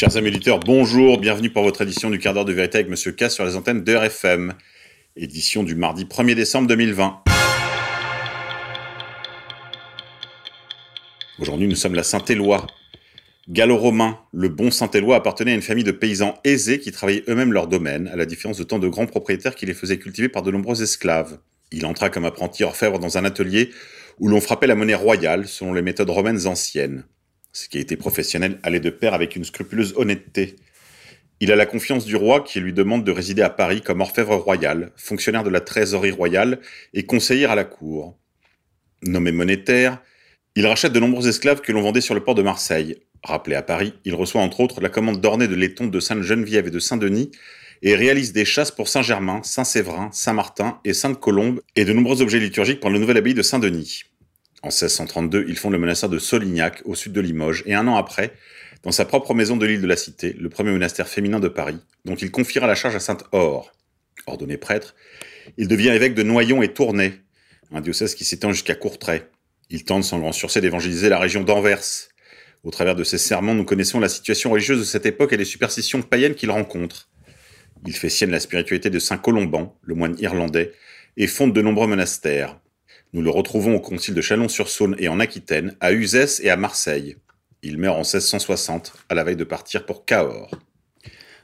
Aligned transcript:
Chers 0.00 0.16
amis 0.16 0.28
auditeurs, 0.28 0.60
bonjour, 0.60 1.18
bienvenue 1.18 1.50
pour 1.50 1.62
votre 1.62 1.82
édition 1.82 2.08
du 2.08 2.18
quart 2.18 2.32
d'heure 2.32 2.46
de 2.46 2.54
vérité 2.54 2.78
avec 2.78 2.88
Monsieur 2.88 3.12
K 3.12 3.30
sur 3.30 3.44
les 3.44 3.54
antennes 3.54 3.84
de 3.84 3.94
RFM. 3.94 4.54
Édition 5.14 5.62
du 5.62 5.74
mardi 5.74 6.06
1er 6.06 6.34
décembre 6.34 6.68
2020. 6.68 7.22
Aujourd'hui, 11.38 11.68
nous 11.68 11.76
sommes 11.76 11.94
la 11.94 12.02
Saint-Éloi. 12.02 12.66
Gallo-romain, 13.50 14.18
le 14.32 14.48
bon 14.48 14.70
Saint-Éloi 14.70 15.16
appartenait 15.16 15.52
à 15.52 15.54
une 15.54 15.60
famille 15.60 15.84
de 15.84 15.92
paysans 15.92 16.38
aisés 16.44 16.80
qui 16.80 16.92
travaillaient 16.92 17.24
eux-mêmes 17.28 17.52
leur 17.52 17.66
domaine, 17.66 18.08
à 18.08 18.16
la 18.16 18.24
différence 18.24 18.56
de 18.56 18.64
tant 18.64 18.78
de 18.78 18.88
grands 18.88 19.04
propriétaires 19.04 19.54
qui 19.54 19.66
les 19.66 19.74
faisaient 19.74 19.98
cultiver 19.98 20.30
par 20.30 20.42
de 20.42 20.50
nombreux 20.50 20.82
esclaves. 20.82 21.40
Il 21.72 21.84
entra 21.84 22.08
comme 22.08 22.24
apprenti 22.24 22.64
orfèvre 22.64 23.00
dans 23.00 23.18
un 23.18 23.26
atelier 23.26 23.68
où 24.18 24.28
l'on 24.28 24.40
frappait 24.40 24.66
la 24.66 24.76
monnaie 24.76 24.94
royale 24.94 25.46
selon 25.46 25.74
les 25.74 25.82
méthodes 25.82 26.08
romaines 26.08 26.46
anciennes. 26.46 27.04
Ce 27.52 27.68
qui 27.68 27.78
a 27.78 27.80
été 27.80 27.96
professionnel 27.96 28.58
allait 28.62 28.80
de 28.80 28.90
pair 28.90 29.14
avec 29.14 29.36
une 29.36 29.44
scrupuleuse 29.44 29.94
honnêteté. 29.96 30.56
Il 31.40 31.50
a 31.50 31.56
la 31.56 31.66
confiance 31.66 32.04
du 32.04 32.16
roi 32.16 32.42
qui 32.42 32.60
lui 32.60 32.72
demande 32.72 33.02
de 33.02 33.10
résider 33.10 33.42
à 33.42 33.50
Paris 33.50 33.80
comme 33.80 34.00
orfèvre 34.00 34.36
royal, 34.36 34.92
fonctionnaire 34.96 35.42
de 35.42 35.50
la 35.50 35.60
trésorerie 35.60 36.10
royale 36.10 36.60
et 36.94 37.06
conseiller 37.06 37.46
à 37.46 37.54
la 37.54 37.64
cour. 37.64 38.18
Nommé 39.02 39.32
monétaire, 39.32 40.02
il 40.54 40.66
rachète 40.66 40.92
de 40.92 41.00
nombreux 41.00 41.28
esclaves 41.28 41.62
que 41.62 41.72
l'on 41.72 41.82
vendait 41.82 42.02
sur 42.02 42.14
le 42.14 42.22
port 42.22 42.34
de 42.34 42.42
Marseille. 42.42 42.98
Rappelé 43.22 43.56
à 43.56 43.62
Paris, 43.62 43.94
il 44.04 44.14
reçoit 44.14 44.42
entre 44.42 44.60
autres 44.60 44.80
la 44.80 44.88
commande 44.88 45.20
d'orner 45.20 45.48
de 45.48 45.54
laiton 45.54 45.86
de 45.86 46.00
Sainte-Geneviève 46.00 46.66
et 46.66 46.70
de 46.70 46.78
Saint-Denis 46.78 47.30
et 47.82 47.94
réalise 47.94 48.32
des 48.32 48.44
chasses 48.44 48.70
pour 48.70 48.88
Saint-Germain, 48.88 49.40
Saint-Séverin, 49.42 50.10
Saint-Martin 50.12 50.80
et 50.84 50.92
Sainte-Colombe 50.92 51.62
et 51.76 51.84
de 51.84 51.92
nombreux 51.92 52.20
objets 52.20 52.38
liturgiques 52.38 52.80
pour 52.80 52.90
le 52.90 52.98
nouvel 52.98 53.16
abbaye 53.16 53.34
de 53.34 53.42
Saint-Denis. 53.42 54.04
En 54.62 54.68
1632, 54.68 55.46
il 55.48 55.56
fonde 55.56 55.72
le 55.72 55.78
monastère 55.78 56.10
de 56.10 56.18
Solignac, 56.18 56.82
au 56.84 56.94
sud 56.94 57.12
de 57.12 57.20
Limoges, 57.20 57.62
et 57.66 57.74
un 57.74 57.88
an 57.88 57.96
après, 57.96 58.34
dans 58.82 58.92
sa 58.92 59.06
propre 59.06 59.32
maison 59.32 59.56
de 59.56 59.64
l'île 59.64 59.80
de 59.80 59.86
la 59.86 59.96
Cité, 59.96 60.36
le 60.38 60.50
premier 60.50 60.70
monastère 60.70 61.08
féminin 61.08 61.40
de 61.40 61.48
Paris, 61.48 61.78
dont 62.04 62.14
il 62.14 62.30
confiera 62.30 62.66
la 62.66 62.74
charge 62.74 62.94
à 62.94 63.00
Sainte-Or. 63.00 63.72
Ordonné 64.26 64.58
prêtre, 64.58 64.94
il 65.56 65.66
devient 65.66 65.88
évêque 65.88 66.14
de 66.14 66.22
Noyon 66.22 66.62
et 66.62 66.72
Tournai, 66.72 67.14
un 67.72 67.80
diocèse 67.80 68.14
qui 68.14 68.24
s'étend 68.24 68.52
jusqu'à 68.52 68.74
Courtrai. 68.74 69.22
Il 69.70 69.84
tente 69.84 70.04
sans 70.04 70.18
grand 70.18 70.32
succès 70.32 70.60
d'évangéliser 70.60 71.08
la 71.08 71.18
région 71.18 71.42
d'Anvers. 71.42 72.08
Au 72.62 72.70
travers 72.70 72.94
de 72.94 73.04
ses 73.04 73.18
sermons, 73.18 73.54
nous 73.54 73.64
connaissons 73.64 73.98
la 73.98 74.10
situation 74.10 74.50
religieuse 74.50 74.80
de 74.80 74.84
cette 74.84 75.06
époque 75.06 75.32
et 75.32 75.38
les 75.38 75.46
superstitions 75.46 76.02
païennes 76.02 76.34
qu'il 76.34 76.50
rencontre. 76.50 77.08
Il 77.86 77.96
fait 77.96 78.10
sienne 78.10 78.30
la 78.30 78.40
spiritualité 78.40 78.90
de 78.90 78.98
Saint 78.98 79.16
Colomban, 79.16 79.78
le 79.82 79.94
moine 79.94 80.16
irlandais, 80.18 80.72
et 81.16 81.26
fonde 81.26 81.54
de 81.54 81.62
nombreux 81.62 81.86
monastères. 81.86 82.59
Nous 83.12 83.22
le 83.22 83.30
retrouvons 83.30 83.74
au 83.74 83.80
concile 83.80 84.14
de 84.14 84.20
Chalon-sur-Saône 84.20 84.94
et 84.98 85.08
en 85.08 85.18
Aquitaine, 85.18 85.76
à 85.80 85.92
Uzès 85.92 86.40
et 86.44 86.50
à 86.50 86.56
Marseille. 86.56 87.16
Il 87.62 87.76
meurt 87.76 87.96
en 87.96 88.02
1660, 88.02 88.92
à 89.08 89.14
la 89.14 89.24
veille 89.24 89.34
de 89.34 89.42
partir 89.42 89.84
pour 89.84 90.04
Cahors. 90.04 90.52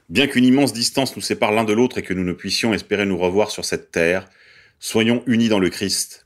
Bien 0.07 0.27
qu'une 0.27 0.45
immense 0.45 0.71
distance 0.71 1.17
nous 1.17 1.21
sépare 1.21 1.51
l'un 1.51 1.65
de 1.65 1.73
l'autre 1.73 1.97
et 1.97 2.03
que 2.03 2.13
nous 2.13 2.23
ne 2.23 2.31
puissions 2.31 2.73
espérer 2.73 3.05
nous 3.05 3.17
revoir 3.17 3.51
sur 3.51 3.65
cette 3.65 3.91
terre, 3.91 4.29
soyons 4.79 5.23
unis 5.27 5.49
dans 5.49 5.59
le 5.59 5.69
Christ. 5.69 6.25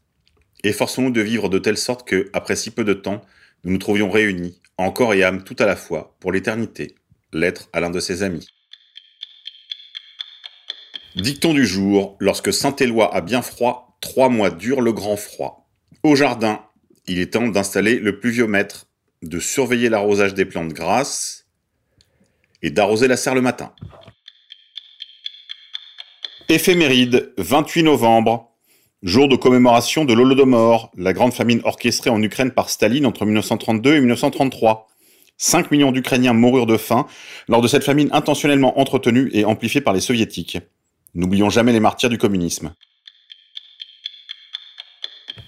Efforçons-nous 0.64 1.09
de 1.09 1.22
vivre 1.22 1.50
de 1.50 1.58
telle 1.58 1.78
sorte 1.78 2.08
que, 2.08 2.30
après 2.33 2.55
si 2.55 2.70
peu 2.70 2.83
de 2.83 2.94
temps, 2.94 3.26
nous 3.64 3.72
nous 3.72 3.80
trouvions 3.80 4.11
réunis, 4.11 4.61
en 4.78 4.92
corps 4.92 5.16
et 5.16 5.23
âme 5.23 5.44
tout 5.44 5.55
à 5.58 5.66
la 5.66 5.76
fois, 5.76 6.16
pour 6.20 6.31
l'éternité. 6.31 6.94
Lettre 7.33 7.67
à 7.73 7.80
l'un 7.80 7.89
de 7.89 8.00
ses 8.00 8.22
amis. 8.22 8.48
Dicton 11.16 11.55
du 11.55 11.66
jour, 11.66 12.16
lorsque 12.20 12.53
Saint-Éloi 12.53 13.14
a 13.14 13.22
bien 13.22 13.42
froid, 13.42 13.91
Trois 14.02 14.30
mois 14.30 14.50
dure 14.50 14.82
le 14.82 14.92
grand 14.92 15.16
froid. 15.16 15.70
Au 16.04 16.16
jardin, 16.16 16.66
il 17.08 17.20
est 17.20 17.34
temps 17.34 17.48
d'installer 17.48 18.00
le 18.00 18.20
pluviomètre, 18.20 18.88
de 19.22 19.39
surveiller 19.39 19.89
l'arrosage 19.89 20.34
des 20.34 20.45
plantes 20.45 20.73
grasses 20.73 21.48
et 22.64 22.72
d'arroser 22.72 23.08
la 23.08 23.16
serre 23.16 23.36
le 23.36 23.42
matin. 23.42 23.73
Éphéméride, 26.50 27.32
28 27.38 27.84
novembre, 27.84 28.52
jour 29.04 29.28
de 29.28 29.36
commémoration 29.36 30.04
de 30.04 30.14
l'Holodomor, 30.14 30.92
la 30.98 31.14
grande 31.14 31.34
famine 31.34 31.61
orchestrée 31.64 32.10
en 32.10 32.22
Ukraine 32.22 32.52
par 32.52 32.70
Staline 32.70 33.06
entre 33.06 33.26
1932 33.26 33.95
et 33.95 34.00
1933. 34.00 34.88
5 35.38 35.72
millions 35.72 35.92
d'Ukrainiens 35.92 36.34
moururent 36.34 36.67
de 36.67 36.78
faim 36.78 37.08
lors 37.48 37.61
de 37.61 37.67
cette 37.67 37.84
famine 37.84 38.10
intentionnellement 38.11 38.80
entretenue 38.80 39.30
et 39.34 39.45
amplifiée 39.45 39.82
par 39.82 39.94
les 39.94 40.02
soviétiques. 40.02 40.60
N'oublions 41.16 41.50
jamais 41.50 41.72
les 41.72 41.80
martyrs 41.80 42.10
du 42.10 42.17
communisme. 42.17 42.73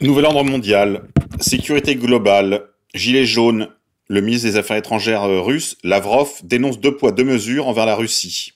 Nouvel 0.04 0.26
ordre 0.26 0.44
mondial, 0.44 1.08
sécurité 1.40 1.96
globale, 1.96 2.66
gilet 2.94 3.24
jaune, 3.24 3.70
le 4.10 4.20
ministre 4.20 4.50
des 4.50 4.58
Affaires 4.58 4.76
étrangères 4.76 5.24
euh, 5.24 5.40
russe, 5.40 5.78
Lavrov, 5.82 6.42
dénonce 6.44 6.78
deux 6.78 6.98
poids, 6.98 7.14
deux 7.14 7.24
mesures 7.24 7.70
envers 7.70 7.86
la 7.86 7.96
Russie, 7.96 8.52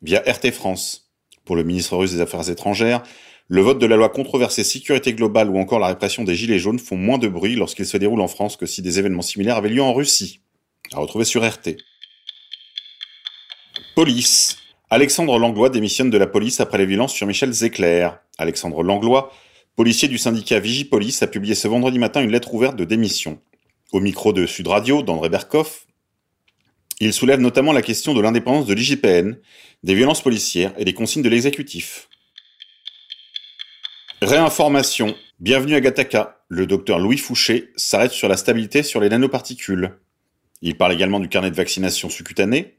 via 0.00 0.20
RT 0.20 0.52
France. 0.52 1.10
Pour 1.44 1.56
le 1.56 1.64
ministre 1.64 1.96
russe 1.96 2.12
des 2.12 2.20
Affaires 2.20 2.48
étrangères, 2.48 3.02
le 3.48 3.62
vote 3.62 3.80
de 3.80 3.86
la 3.86 3.96
loi 3.96 4.10
controversée 4.10 4.62
sécurité 4.62 5.12
globale 5.12 5.50
ou 5.50 5.58
encore 5.58 5.80
la 5.80 5.88
répression 5.88 6.22
des 6.22 6.36
gilets 6.36 6.60
jaunes 6.60 6.78
font 6.78 6.96
moins 6.96 7.18
de 7.18 7.26
bruit 7.26 7.56
lorsqu'ils 7.56 7.86
se 7.86 7.96
déroulent 7.96 8.20
en 8.20 8.28
France 8.28 8.56
que 8.56 8.66
si 8.66 8.80
des 8.80 9.00
événements 9.00 9.22
similaires 9.22 9.56
avaient 9.56 9.70
lieu 9.70 9.82
en 9.82 9.94
Russie. 9.94 10.42
À 10.92 11.00
retrouver 11.00 11.24
sur 11.24 11.44
RT. 11.44 11.78
Police. 13.96 14.56
Alexandre 14.88 15.36
Langlois 15.36 15.68
démissionne 15.68 16.10
de 16.10 16.18
la 16.18 16.28
police 16.28 16.60
après 16.60 16.78
les 16.78 16.86
violences 16.86 17.12
sur 17.12 17.26
Michel 17.26 17.50
Zecler. 17.50 18.08
Alexandre 18.38 18.84
Langlois 18.84 19.32
policier 19.76 20.08
du 20.08 20.18
syndicat 20.18 20.60
Vigipolice 20.60 21.22
a 21.22 21.26
publié 21.26 21.54
ce 21.54 21.68
vendredi 21.68 21.98
matin 21.98 22.22
une 22.22 22.30
lettre 22.30 22.52
ouverte 22.54 22.76
de 22.76 22.84
démission. 22.84 23.40
Au 23.92 24.00
micro 24.00 24.32
de 24.32 24.46
Sud 24.46 24.66
Radio, 24.66 25.02
d'André 25.02 25.28
Berkoff, 25.28 25.86
il 27.00 27.12
soulève 27.12 27.40
notamment 27.40 27.72
la 27.72 27.82
question 27.82 28.14
de 28.14 28.20
l'indépendance 28.20 28.66
de 28.66 28.74
l'IGPN, 28.74 29.36
des 29.82 29.94
violences 29.94 30.22
policières 30.22 30.72
et 30.78 30.84
des 30.84 30.94
consignes 30.94 31.22
de 31.22 31.28
l'exécutif. 31.28 32.08
Réinformation. 34.20 35.16
Bienvenue 35.40 35.74
à 35.74 35.80
Gataka. 35.80 36.44
Le 36.48 36.66
docteur 36.66 37.00
Louis 37.00 37.18
Fouché 37.18 37.72
s'arrête 37.76 38.12
sur 38.12 38.28
la 38.28 38.36
stabilité 38.36 38.82
sur 38.82 39.00
les 39.00 39.08
nanoparticules. 39.08 39.98
Il 40.60 40.76
parle 40.76 40.92
également 40.92 41.18
du 41.18 41.28
carnet 41.28 41.50
de 41.50 41.56
vaccination 41.56 42.08
sous-cutané, 42.08 42.78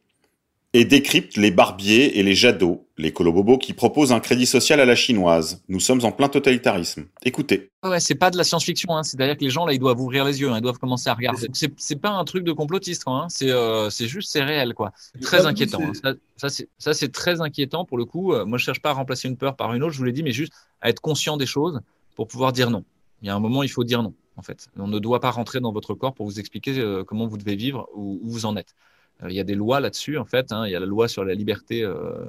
et 0.75 0.85
décrypte 0.85 1.37
les 1.37 1.51
barbiers 1.51 2.17
et 2.17 2.23
les 2.23 2.33
jadots, 2.33 2.87
les 2.97 3.13
colobobos 3.13 3.59
qui 3.59 3.73
proposent 3.73 4.11
un 4.11 4.19
crédit 4.19 4.47
social 4.47 4.79
à 4.79 4.85
la 4.85 4.95
chinoise. 4.95 5.63
Nous 5.69 5.79
sommes 5.79 6.03
en 6.03 6.11
plein 6.11 6.29
totalitarisme. 6.29 7.05
Écoutez. 7.23 7.69
Ouais, 7.83 7.99
c'est 7.99 8.15
pas 8.15 8.31
de 8.31 8.37
la 8.37 8.43
science-fiction, 8.43 8.97
hein. 8.97 9.03
c'est-à-dire 9.03 9.37
que 9.37 9.43
les 9.43 9.51
gens 9.51 9.67
là, 9.67 9.73
ils 9.73 9.79
doivent 9.79 10.01
ouvrir 10.01 10.25
les 10.25 10.41
yeux, 10.41 10.49
hein. 10.49 10.57
ils 10.57 10.63
doivent 10.63 10.79
commencer 10.79 11.09
à 11.09 11.13
regarder. 11.13 11.47
C'est 11.77 11.95
pas 11.95 12.09
un 12.09 12.25
truc 12.25 12.43
de 12.43 12.51
complotiste, 12.53 13.03
hein. 13.05 13.27
c'est 13.29 13.51
euh, 13.51 13.91
c'est 13.91 14.07
juste 14.07 14.31
c'est 14.31 14.43
réel 14.43 14.73
quoi. 14.73 14.93
Très 15.21 15.45
inquiétant. 15.45 15.81
Hein. 15.81 16.15
Ça, 16.37 16.49
ça 16.79 16.93
c'est 16.95 17.11
très 17.11 17.39
inquiétant 17.39 17.85
pour 17.85 17.99
le 17.99 18.05
coup. 18.05 18.33
Euh, 18.33 18.43
moi, 18.45 18.57
je 18.57 18.65
cherche 18.65 18.81
pas 18.81 18.89
à 18.89 18.93
remplacer 18.93 19.27
une 19.27 19.37
peur 19.37 19.55
par 19.55 19.73
une 19.75 19.83
autre, 19.83 19.93
je 19.93 19.99
vous 19.99 20.05
l'ai 20.05 20.11
dit, 20.11 20.23
mais 20.23 20.31
juste 20.31 20.53
à 20.81 20.89
être 20.89 21.01
conscient 21.01 21.37
des 21.37 21.45
choses 21.45 21.81
pour 22.15 22.27
pouvoir 22.27 22.51
dire 22.51 22.71
non. 22.71 22.83
Il 23.21 23.27
y 23.27 23.29
a 23.29 23.35
un 23.35 23.39
moment, 23.39 23.61
il 23.61 23.69
faut 23.69 23.83
dire 23.83 24.01
non. 24.01 24.13
En 24.37 24.41
fait, 24.41 24.65
on 24.77 24.87
ne 24.87 24.97
doit 24.97 25.19
pas 25.19 25.29
rentrer 25.29 25.59
dans 25.59 25.71
votre 25.71 25.93
corps 25.93 26.15
pour 26.15 26.25
vous 26.25 26.39
expliquer 26.39 26.79
euh, 26.79 27.03
comment 27.03 27.27
vous 27.27 27.37
devez 27.37 27.55
vivre 27.55 27.87
ou 27.93 28.19
où 28.23 28.31
vous 28.31 28.45
en 28.47 28.57
êtes. 28.57 28.73
Euh, 29.21 29.29
il 29.29 29.35
y 29.35 29.39
a 29.39 29.43
des 29.43 29.55
lois 29.55 29.79
là-dessus, 29.79 30.17
en 30.17 30.25
fait. 30.25 30.51
Hein. 30.51 30.65
il 30.67 30.71
y 30.71 30.75
a 30.75 30.79
la 30.79 30.85
loi 30.85 31.07
sur 31.07 31.23
la 31.23 31.33
liberté 31.33 31.83
euh, 31.83 32.25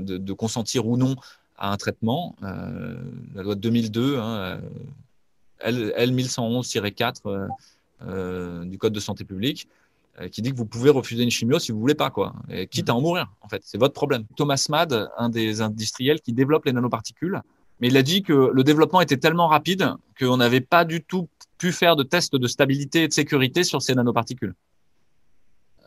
de, 0.00 0.32
consentir 0.32 0.86
ou 0.86 0.96
non 0.96 1.16
à 1.56 1.72
un 1.72 1.76
traitement. 1.76 2.36
Euh, 2.42 2.96
la 3.34 3.42
loi 3.42 3.54
de 3.54 3.60
2002, 3.60 4.18
hein, 4.18 4.60
L, 5.60 5.92
1111-4 6.14 7.48
du 8.64 8.78
Code 8.78 8.92
de 8.92 9.00
santé 9.00 9.24
publique, 9.24 9.68
qui 10.30 10.42
dit 10.42 10.50
que 10.50 10.56
vous 10.56 10.66
pouvez 10.66 10.90
refuser 10.90 11.22
une 11.22 11.30
chimio 11.30 11.58
si 11.58 11.72
vous 11.72 11.80
voulez 11.80 11.94
pas, 11.94 12.10
quoi. 12.10 12.34
Quitte 12.70 12.90
à 12.90 12.94
en 12.94 13.00
mourir, 13.00 13.32
en 13.40 13.48
fait. 13.48 13.62
C'est 13.64 13.78
votre 13.78 13.94
problème. 13.94 14.24
Thomas 14.36 14.66
Mad, 14.68 15.08
un 15.16 15.28
des 15.28 15.60
industriels 15.62 16.20
qui 16.20 16.32
développe 16.32 16.64
les 16.64 16.72
nanoparticules, 16.72 17.40
mais 17.80 17.88
il 17.88 17.96
a 17.96 18.02
dit 18.02 18.22
que 18.22 18.50
le 18.52 18.64
développement 18.64 19.00
était 19.00 19.16
tellement 19.16 19.48
rapide 19.48 19.94
qu'on 20.18 20.36
n'avait 20.36 20.60
pas 20.60 20.84
du 20.84 21.02
tout 21.02 21.28
pu 21.58 21.72
faire 21.72 21.96
de 21.96 22.02
tests 22.02 22.34
de 22.34 22.46
stabilité 22.48 23.04
et 23.04 23.08
de 23.08 23.12
sécurité 23.12 23.64
sur 23.64 23.82
ces 23.82 23.94
nanoparticules. 23.94 24.54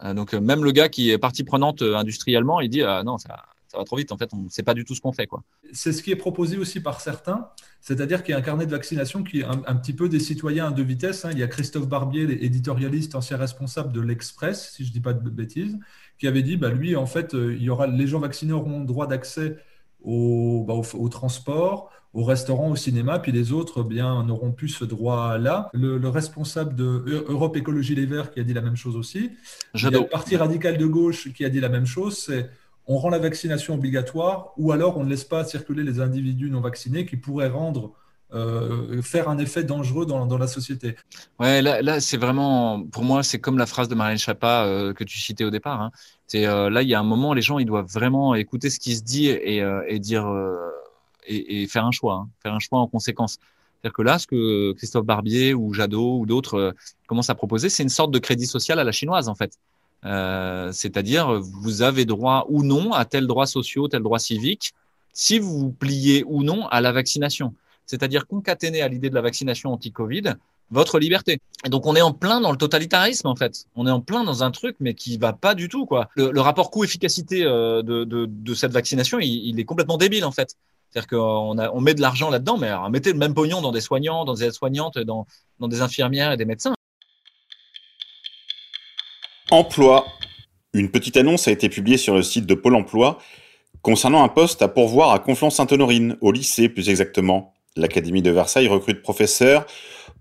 Euh, 0.04 0.14
donc 0.14 0.34
euh, 0.34 0.42
même 0.42 0.64
le 0.64 0.72
gars 0.72 0.90
qui 0.90 1.12
est 1.12 1.18
partie 1.18 1.44
prenante 1.44 1.82
euh, 1.82 1.96
industriellement, 1.96 2.62
il 2.62 2.70
dit 2.70 2.82
non, 3.06 3.18
ça, 3.18 3.44
va 3.74 3.84
trop 3.84 3.98
vite. 3.98 4.12
En 4.12 4.18
fait, 4.18 4.30
on 4.34 4.38
ne 4.38 4.50
sait 4.50 4.64
pas 4.64 4.74
du 4.74 4.86
tout 4.86 4.96
ce 4.96 5.02
qu'on 5.02 5.12
fait. 5.12 5.28
C'est 5.74 5.92
ce 5.92 6.02
qui 6.02 6.12
est 6.12 6.16
proposé 6.16 6.58
aussi 6.58 6.80
par 6.80 7.02
certains, 7.02 7.50
c'est-à-dire 7.82 8.24
qu'il 8.24 8.32
y 8.32 8.36
a 8.36 8.38
un 8.38 8.42
carnet 8.42 8.66
de 8.66 8.72
vaccination 8.72 9.24
qui 9.24 9.42
est 9.42 9.44
un, 9.44 9.76
petit 9.76 9.94
peu 9.94 10.08
des 10.08 10.20
citoyens 10.20 10.68
à 10.68 10.72
deux 10.72 10.84
vitesses. 10.84 11.26
Hein. 11.26 11.32
Il 11.34 11.40
y 11.40 11.44
a 11.44 11.48
Christophe 11.48 11.88
Barbier, 11.88 12.46
éditorialiste, 12.46 13.16
ancien 13.16 13.36
responsable 13.36 13.92
de 13.92 14.00
l'Express, 14.00 14.72
si 14.72 14.86
je 14.86 14.90
ne 14.90 14.94
dis 14.94 15.02
pas 15.02 15.14
de 15.14 15.30
bêtises, 15.30 15.78
qui 16.18 16.28
avait 16.28 16.42
dit, 16.42 16.56
bah, 16.56 16.70
lui, 16.70 16.96
en 16.96 17.06
fait, 17.06 17.34
il 17.34 17.62
y 17.62 17.70
aura, 17.70 17.88
les 17.88 18.08
gens 18.08 18.20
vaccinés 18.20 18.54
auront 18.54 18.80
droit 18.80 19.08
d'accès 19.08 19.58
au, 20.06 20.64
bah, 20.66 20.74
au, 20.74 21.10
transport, 21.10 21.92
au 22.16 22.24
restaurant, 22.24 22.70
au 22.70 22.76
cinéma, 22.78 23.20
puis 23.20 23.34
les 23.34 23.52
autres 23.52 23.84
eh 23.86 23.90
bien 23.94 24.24
n'auront 24.24 24.54
plus 24.54 24.70
ce 24.70 24.86
droit-là. 24.86 25.70
Le, 25.74 26.08
responsable 26.08 26.74
de 26.74 27.26
Europe 27.28 27.58
Écologie 27.58 27.94
Les 27.94 28.06
Verts 28.06 28.32
qui 28.32 28.40
a 28.40 28.44
dit 28.44 28.54
la 28.54 28.62
même 28.62 28.78
chose 28.78 28.96
aussi. 28.96 29.32
Il 29.76 29.90
le 29.90 30.08
Parti 30.08 30.38
radical 30.38 30.78
de 30.78 30.86
gauche 30.86 31.32
qui 31.34 31.44
a 31.44 31.50
dit 31.50 31.60
la 31.60 31.68
même 31.68 31.86
chose, 31.86 32.18
c'est 32.18 32.50
on 32.88 32.98
rend 32.98 33.10
la 33.10 33.20
vaccination 33.20 33.74
obligatoire 33.74 34.54
ou 34.58 34.72
alors 34.72 34.98
on 34.98 35.04
ne 35.04 35.10
laisse 35.10 35.26
pas 35.26 35.44
circuler 35.44 35.84
les 35.84 36.00
individus 36.00 36.50
non 36.50 36.62
vaccinés 36.62 37.06
qui 37.06 37.18
pourraient 37.18 37.50
rendre 37.50 37.92
euh, 38.34 39.02
faire 39.02 39.28
un 39.28 39.38
effet 39.38 39.64
dangereux 39.64 40.06
dans, 40.06 40.26
dans 40.26 40.38
la 40.38 40.48
société. 40.48 40.96
Ouais, 41.40 41.62
là, 41.62 41.82
là 41.82 42.00
c'est 42.00 42.18
vraiment, 42.18 42.82
pour 42.84 43.04
moi, 43.04 43.24
c'est 43.24 43.40
comme 43.40 43.58
la 43.58 43.66
phrase 43.66 43.90
de 43.90 43.96
Marlène 43.96 44.18
Schiappa 44.18 44.66
euh, 44.66 44.94
que 44.94 45.04
tu 45.04 45.20
citais 45.20 45.44
au 45.44 45.52
départ. 45.52 45.82
Hein. 45.82 45.92
C'est 46.28 46.46
euh, 46.46 46.70
là, 46.70 46.82
il 46.82 46.88
y 46.88 46.96
a 46.96 47.00
un 47.00 47.04
moment, 47.04 47.34
les 47.34 47.42
gens, 47.42 47.60
ils 47.60 47.66
doivent 47.66 47.92
vraiment 47.92 48.36
écouter 48.36 48.70
ce 48.70 48.80
qui 48.80 48.96
se 48.96 49.04
dit 49.04 49.28
et, 49.28 49.64
et 49.88 50.00
dire 50.00 50.26
et, 51.28 51.68
faire 51.68 51.86
un 51.86 51.92
choix, 51.92 52.16
hein, 52.16 52.30
faire 52.42 52.54
un 52.54 52.60
choix 52.60 52.80
en 52.80 52.88
conséquence. 52.88 53.38
C'est-à-dire 53.82 53.94
que 53.94 54.02
là, 54.02 54.20
ce 54.20 54.28
que 54.28 54.74
Christophe 54.74 55.06
Barbier 55.06 55.54
ou 55.54 55.74
Jadot 55.74 56.20
ou 56.20 56.26
d'autres 56.26 56.76
commencent 57.08 57.30
à 57.30 57.36
proposer, 57.36 57.70
c'est 57.70 57.84
une 57.84 57.90
sorte 57.90 58.12
de 58.12 58.20
crédit 58.20 58.48
social 58.48 58.80
à 58.80 58.84
la 58.84 58.92
chinoise, 58.92 59.28
en 59.30 59.36
fait. 59.36 59.58
Euh, 60.06 60.72
c'est-à-dire, 60.72 61.42
vous 61.42 61.82
avez 61.82 62.06
droit 62.06 62.46
ou 62.50 62.64
non 62.64 62.94
à 62.94 63.06
tel 63.06 63.28
droit 63.28 63.46
social, 63.46 63.90
tel 63.90 64.02
droit 64.02 64.20
civique, 64.20 64.74
si 65.14 65.40
vous 65.40 65.58
vous 65.58 65.72
pliez 65.72 66.24
ou 66.28 66.44
non 66.44 66.68
à 66.68 66.82
la 66.82 66.92
vaccination 66.92 67.54
c'est-à-dire 67.86 68.28
concaténer 68.28 68.82
à 68.82 68.88
l'idée 68.88 69.10
de 69.10 69.16
la 69.16 69.22
vaccination 69.22 69.72
anti-Covid 69.74 70.36
votre 70.72 70.98
liberté. 70.98 71.40
Et 71.64 71.70
donc 71.70 71.86
on 71.86 71.96
est 71.96 72.02
en 72.02 72.12
plein 72.12 72.42
dans 72.42 72.52
le 72.52 72.58
totalitarisme 72.58 73.28
en 73.28 73.36
fait. 73.36 73.66
On 73.76 73.86
est 73.86 73.92
en 73.92 74.02
plein 74.02 74.24
dans 74.24 74.44
un 74.44 74.50
truc 74.50 74.76
mais 74.80 74.96
qui 74.96 75.18
va 75.18 75.32
pas 75.32 75.54
du 75.54 75.70
tout 75.70 75.86
quoi. 75.86 76.10
Le, 76.16 76.40
rapport 76.42 76.72
coût-efficacité 76.72 77.44
euh, 77.46 77.84
de, 77.84 78.54
cette 78.56 78.72
vaccination, 78.72 79.20
il, 79.20 79.60
est 79.60 79.64
complètement 79.64 79.98
débile 79.98 80.26
en 80.26 80.32
fait. 80.32 80.56
C'est-à-dire 80.96 81.10
qu'on 81.10 81.58
on 81.60 81.82
met 81.82 81.94
de 81.94 82.00
l'argent 82.00 82.30
là-dedans, 82.30 82.58
mais 82.58 82.72
mettez 82.90 83.12
le 83.12 83.18
même 83.18 83.34
pognon 83.34 83.62
dans 83.62 83.74
des 83.74 83.82
soignants, 83.82 84.24
dans 84.24 84.34
des 84.34 84.46
aides-soignantes, 84.46 84.98
dans, 84.98 85.28
dans 85.60 85.68
des 85.68 85.82
infirmières 85.82 86.32
et 86.32 86.38
des 86.38 86.46
médecins. 86.46 86.74
Emploi. 89.52 90.06
Une 90.74 90.90
petite 90.90 91.18
annonce 91.18 91.50
a 91.50 91.52
été 91.52 91.68
publiée 91.68 91.98
sur 91.98 92.16
le 92.16 92.24
site 92.24 92.46
de 92.46 92.54
Pôle 92.54 92.76
Emploi 92.76 93.18
concernant 93.82 94.24
un 94.24 94.30
poste 94.30 94.62
à 94.62 94.70
pourvoir 94.70 95.12
à 95.12 95.20
Conflans-Sainte-Honorine, 95.20 96.18
au 96.22 96.32
lycée 96.32 96.70
plus 96.70 96.88
exactement. 96.90 97.54
L'Académie 97.76 98.22
de 98.22 98.32
Versailles 98.32 98.70
recrute 98.70 99.02
professeurs 99.02 99.66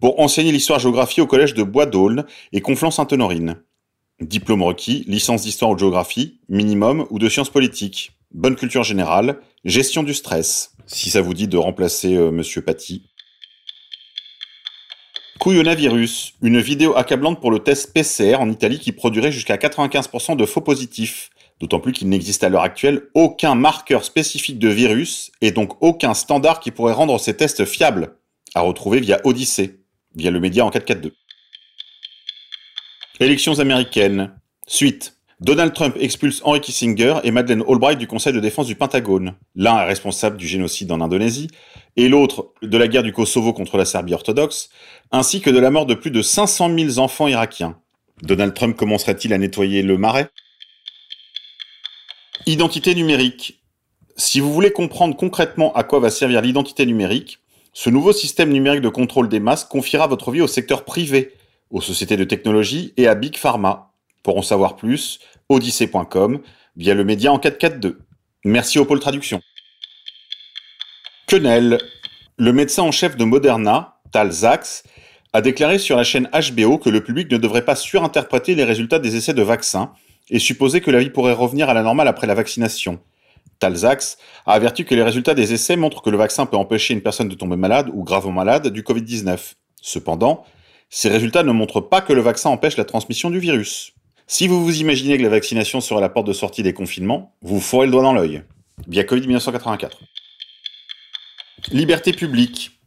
pour 0.00 0.18
enseigner 0.18 0.50
l'histoire-géographie 0.50 1.20
au 1.20 1.28
collège 1.28 1.54
de 1.54 1.62
Bois 1.62 1.86
d'Aulne 1.86 2.26
et 2.52 2.60
Conflans-Sainte-Honorine. 2.60 3.62
Diplôme 4.20 4.62
requis, 4.62 5.04
licence 5.06 5.42
d'histoire 5.42 5.70
ou 5.70 5.74
de 5.74 5.80
géographie, 5.80 6.40
minimum 6.48 7.06
ou 7.10 7.20
de 7.20 7.28
sciences 7.28 7.50
politiques, 7.50 8.10
bonne 8.32 8.56
culture 8.56 8.82
générale, 8.82 9.38
gestion 9.64 10.02
du 10.02 10.14
stress. 10.14 10.72
Si 10.86 11.10
ça 11.10 11.22
vous 11.22 11.34
dit 11.34 11.48
de 11.48 11.56
remplacer 11.56 12.14
euh, 12.14 12.30
Monsieur 12.30 12.62
Paty. 12.62 13.08
Couillonavirus, 15.40 16.34
une 16.42 16.60
vidéo 16.60 16.96
accablante 16.96 17.40
pour 17.40 17.50
le 17.50 17.58
test 17.58 17.92
PCR 17.92 18.36
en 18.36 18.50
Italie 18.50 18.78
qui 18.78 18.92
produirait 18.92 19.32
jusqu'à 19.32 19.56
95% 19.56 20.36
de 20.36 20.46
faux 20.46 20.60
positifs. 20.60 21.30
D'autant 21.60 21.80
plus 21.80 21.92
qu'il 21.92 22.08
n'existe 22.08 22.44
à 22.44 22.48
l'heure 22.48 22.62
actuelle 22.62 23.08
aucun 23.14 23.54
marqueur 23.54 24.04
spécifique 24.04 24.58
de 24.58 24.68
virus 24.68 25.32
et 25.40 25.50
donc 25.50 25.82
aucun 25.82 26.14
standard 26.14 26.60
qui 26.60 26.70
pourrait 26.70 26.92
rendre 26.92 27.18
ces 27.18 27.36
tests 27.36 27.64
fiables, 27.64 28.16
à 28.54 28.60
retrouver 28.60 29.00
via 29.00 29.20
Odyssey, 29.24 29.80
via 30.14 30.30
le 30.30 30.40
média 30.40 30.64
en 30.64 30.70
442. 30.70 31.14
Élections 33.20 33.60
américaines. 33.60 34.34
Suite. 34.66 35.16
Donald 35.40 35.72
Trump 35.74 35.96
expulse 35.98 36.40
Henry 36.44 36.60
Kissinger 36.60 37.16
et 37.24 37.32
Madeleine 37.32 37.64
Albright 37.68 37.98
du 37.98 38.06
Conseil 38.06 38.32
de 38.32 38.40
défense 38.40 38.66
du 38.66 38.76
Pentagone. 38.76 39.34
L'un 39.56 39.80
est 39.80 39.86
responsable 39.86 40.36
du 40.36 40.46
génocide 40.46 40.92
en 40.92 41.00
Indonésie, 41.00 41.48
et 41.96 42.08
l'autre 42.08 42.52
de 42.62 42.78
la 42.78 42.86
guerre 42.86 43.02
du 43.02 43.12
Kosovo 43.12 43.52
contre 43.52 43.76
la 43.76 43.84
Serbie 43.84 44.14
orthodoxe, 44.14 44.68
ainsi 45.10 45.40
que 45.40 45.50
de 45.50 45.58
la 45.58 45.70
mort 45.70 45.86
de 45.86 45.94
plus 45.94 46.12
de 46.12 46.22
500 46.22 46.76
000 46.78 46.98
enfants 46.98 47.26
irakiens. 47.26 47.76
Donald 48.22 48.54
Trump 48.54 48.76
commencerait-il 48.76 49.32
à 49.32 49.38
nettoyer 49.38 49.82
le 49.82 49.98
marais? 49.98 50.28
Identité 52.46 52.94
numérique. 52.94 53.60
Si 54.16 54.38
vous 54.38 54.52
voulez 54.52 54.70
comprendre 54.70 55.16
concrètement 55.16 55.74
à 55.74 55.82
quoi 55.82 55.98
va 55.98 56.10
servir 56.10 56.42
l'identité 56.42 56.86
numérique, 56.86 57.40
ce 57.72 57.90
nouveau 57.90 58.12
système 58.12 58.50
numérique 58.50 58.82
de 58.82 58.88
contrôle 58.88 59.28
des 59.28 59.40
masques 59.40 59.68
confiera 59.68 60.06
votre 60.06 60.30
vie 60.30 60.42
au 60.42 60.46
secteur 60.46 60.84
privé, 60.84 61.32
aux 61.70 61.80
sociétés 61.80 62.16
de 62.16 62.22
technologie 62.22 62.92
et 62.96 63.08
à 63.08 63.16
Big 63.16 63.36
Pharma. 63.36 63.93
Pour 64.24 64.38
en 64.38 64.42
savoir 64.42 64.74
plus, 64.74 65.20
odyssée.com 65.48 66.40
via 66.76 66.94
le 66.94 67.04
média 67.04 67.30
en 67.30 67.38
442. 67.38 68.00
Merci 68.44 68.80
au 68.80 68.84
pôle 68.84 68.98
traduction. 68.98 69.40
Quenel, 71.28 71.78
le 72.36 72.52
médecin 72.52 72.82
en 72.82 72.90
chef 72.90 73.16
de 73.16 73.24
Moderna, 73.24 74.00
Tal 74.10 74.30
a 75.32 75.40
déclaré 75.40 75.78
sur 75.78 75.96
la 75.96 76.04
chaîne 76.04 76.28
HBO 76.32 76.78
que 76.78 76.88
le 76.88 77.02
public 77.02 77.30
ne 77.30 77.36
devrait 77.36 77.64
pas 77.64 77.76
surinterpréter 77.76 78.54
les 78.54 78.64
résultats 78.64 78.98
des 78.98 79.14
essais 79.16 79.34
de 79.34 79.42
vaccins 79.42 79.92
et 80.30 80.38
supposer 80.38 80.80
que 80.80 80.90
la 80.90 81.00
vie 81.00 81.10
pourrait 81.10 81.32
revenir 81.32 81.68
à 81.68 81.74
la 81.74 81.82
normale 81.82 82.08
après 82.08 82.26
la 82.26 82.34
vaccination. 82.34 83.00
Talzax 83.58 84.16
a 84.46 84.52
averti 84.52 84.84
que 84.84 84.94
les 84.94 85.02
résultats 85.02 85.34
des 85.34 85.52
essais 85.52 85.76
montrent 85.76 86.02
que 86.02 86.10
le 86.10 86.16
vaccin 86.16 86.46
peut 86.46 86.56
empêcher 86.56 86.94
une 86.94 87.02
personne 87.02 87.28
de 87.28 87.34
tomber 87.34 87.56
malade 87.56 87.90
ou 87.92 88.04
gravement 88.04 88.32
malade 88.32 88.68
du 88.68 88.82
Covid-19. 88.82 89.54
Cependant, 89.82 90.44
ces 90.88 91.08
résultats 91.08 91.42
ne 91.42 91.52
montrent 91.52 91.80
pas 91.80 92.00
que 92.00 92.12
le 92.12 92.20
vaccin 92.20 92.50
empêche 92.50 92.76
la 92.76 92.84
transmission 92.84 93.30
du 93.30 93.38
virus. 93.38 93.93
Si 94.26 94.48
vous 94.48 94.64
vous 94.64 94.80
imaginez 94.80 95.18
que 95.18 95.22
la 95.22 95.28
vaccination 95.28 95.80
sera 95.80 96.00
la 96.00 96.08
porte 96.08 96.26
de 96.26 96.32
sortie 96.32 96.62
des 96.62 96.72
confinements, 96.72 97.34
vous 97.42 97.60
fourrez 97.60 97.86
le 97.86 97.92
doigt 97.92 98.02
dans 98.02 98.14
l'œil. 98.14 98.42
Via 98.88 99.04
Covid 99.04 99.22
1984. 99.22 99.98
Liberté 101.70 102.12
publique. 102.12 102.80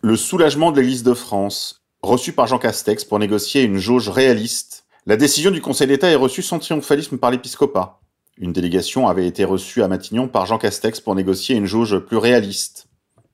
Le 0.00 0.16
soulagement 0.16 0.72
de 0.72 0.80
l'Église 0.80 1.02
de 1.02 1.14
France, 1.14 1.84
reçu 2.02 2.32
par 2.32 2.46
Jean 2.46 2.58
Castex 2.58 3.04
pour 3.04 3.18
négocier 3.18 3.62
une 3.62 3.78
jauge 3.78 4.08
réaliste 4.08 4.86
la 5.08 5.16
décision 5.16 5.52
du 5.52 5.62
Conseil 5.62 5.86
d'État 5.86 6.10
est 6.10 6.16
reçue 6.16 6.42
sans 6.42 6.58
triomphalisme 6.58 7.16
par 7.16 7.30
l'épiscopat. 7.30 8.00
Une 8.38 8.52
délégation 8.52 9.06
avait 9.06 9.28
été 9.28 9.44
reçue 9.44 9.84
à 9.84 9.88
Matignon 9.88 10.26
par 10.26 10.46
Jean 10.46 10.58
Castex 10.58 11.00
pour 11.00 11.14
négocier 11.14 11.54
une 11.54 11.64
jauge 11.64 12.00
plus 12.00 12.16
réaliste. 12.16 12.88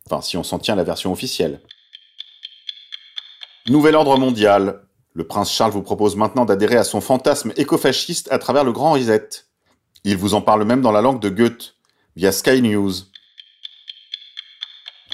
Enfin, 0.04 0.20
si 0.20 0.36
on 0.36 0.42
s'en 0.42 0.58
tient 0.58 0.74
à 0.74 0.76
la 0.76 0.84
version 0.84 1.10
officielle. 1.10 1.62
Nouvel 3.68 3.94
ordre 3.94 4.18
mondial. 4.18 4.82
Le 5.14 5.24
prince 5.24 5.52
Charles 5.52 5.72
vous 5.72 5.82
propose 5.82 6.16
maintenant 6.16 6.44
d'adhérer 6.44 6.76
à 6.76 6.84
son 6.84 7.00
fantasme 7.00 7.52
écofasciste 7.56 8.30
à 8.32 8.38
travers 8.38 8.64
le 8.64 8.72
grand 8.72 8.92
reset. 8.92 9.28
Il 10.04 10.16
vous 10.16 10.34
en 10.34 10.40
parle 10.40 10.64
même 10.64 10.80
dans 10.80 10.92
la 10.92 11.02
langue 11.02 11.20
de 11.20 11.28
Goethe, 11.28 11.76
via 12.16 12.32
Sky 12.32 12.62
News. 12.62 12.92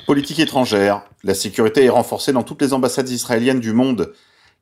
Politique 0.06 0.38
étrangère. 0.38 1.02
La 1.24 1.34
sécurité 1.34 1.84
est 1.84 1.90
renforcée 1.90 2.32
dans 2.32 2.44
toutes 2.44 2.62
les 2.62 2.72
ambassades 2.72 3.08
israéliennes 3.08 3.60
du 3.60 3.72
monde 3.72 4.14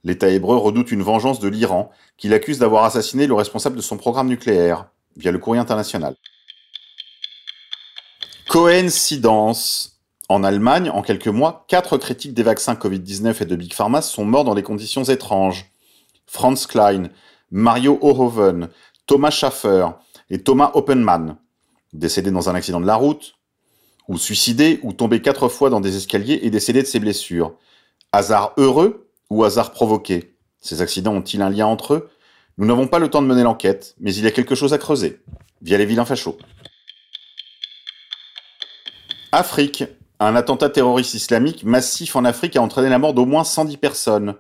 L'État 0.07 0.29
hébreu 0.29 0.57
redoute 0.57 0.93
une 0.93 1.03
vengeance 1.03 1.41
de 1.41 1.49
l'Iran, 1.49 1.91
qui 2.17 2.29
l'accuse 2.29 2.61
d'avoir 2.61 2.85
assassiné 2.85 3.27
le 3.27 3.35
responsable 3.35 3.75
de 3.75 3.83
son 3.83 3.97
programme 3.97 4.29
nucléaire, 4.29 4.87
via 5.17 5.33
le 5.33 5.39
courrier 5.39 5.61
international. 5.61 6.15
Coïncidence. 8.49 9.96
En 10.29 10.43
Allemagne, 10.43 10.91
en 10.91 11.03
quelques 11.03 11.29
mois, 11.29 11.65
quatre 11.69 11.99
critiques 11.99 12.35
des 12.35 12.43
vaccins 12.43 12.75
Covid-19 12.75 13.43
et 13.43 13.45
de 13.45 13.55
Big 13.55 13.73
Pharma 13.73 14.03
sont 14.03 14.25
morts 14.25 14.43
dans 14.43 14.57
des 14.57 14.65
conditions 14.65 15.05
étranges. 15.05 15.67
Franz 16.27 16.67
Klein, 16.67 17.11
Mario 17.53 17.99
Ohoven, 18.03 18.69
Thomas 19.07 19.31
Schaffer 19.31 19.87
et 20.31 20.43
Thomas 20.43 20.73
Oppenmann, 20.75 21.37
décédés 21.93 22.33
dans 22.33 22.51
un 22.51 22.57
accident 22.57 22.81
de 22.81 22.87
la 22.87 22.97
route, 22.97 23.37
ou 24.09 24.19
suicidés, 24.19 24.81
ou 24.83 24.93
tombés 24.93 25.23
quatre 25.23 25.49
fois 25.49 25.71
dans 25.71 25.81
des 25.81 25.97
escaliers 25.97 26.41
et 26.43 26.51
décédés 26.51 26.83
de 26.83 26.89
ses 26.89 26.99
blessures. 26.99 27.57
Hasard 28.11 28.53
heureux 28.57 29.09
ou 29.31 29.45
hasard 29.45 29.71
provoqué? 29.71 30.35
Ces 30.61 30.83
accidents 30.83 31.15
ont-ils 31.15 31.43
un 31.43 31.51
lien 31.51 31.67
entre 31.67 31.95
eux? 31.95 32.11
Nous 32.59 32.67
n'avons 32.67 32.89
pas 32.89 32.99
le 32.99 33.09
temps 33.09 33.23
de 33.23 33.29
mener 33.29 33.45
l'enquête, 33.45 33.95
mais 34.01 34.13
il 34.15 34.25
y 34.25 34.27
a 34.27 34.33
quelque 34.33 34.57
chose 34.57 34.73
à 34.73 34.79
creuser, 34.79 35.21
via 35.63 35.79
les 35.79 35.87
vilains 35.87 36.05
fachos. 36.05 36.37
Afrique. 39.31 39.85
Un 40.19 40.35
attentat 40.35 40.71
terroriste 40.71 41.13
islamique 41.13 41.63
massif 41.65 42.17
en 42.17 42.25
Afrique 42.25 42.57
a 42.57 42.63
entraîné 42.63 42.89
la 42.89 42.99
mort 42.99 43.13
d'au 43.13 43.27
moins 43.27 43.45
110 43.45 43.77
personnes. 43.77 44.35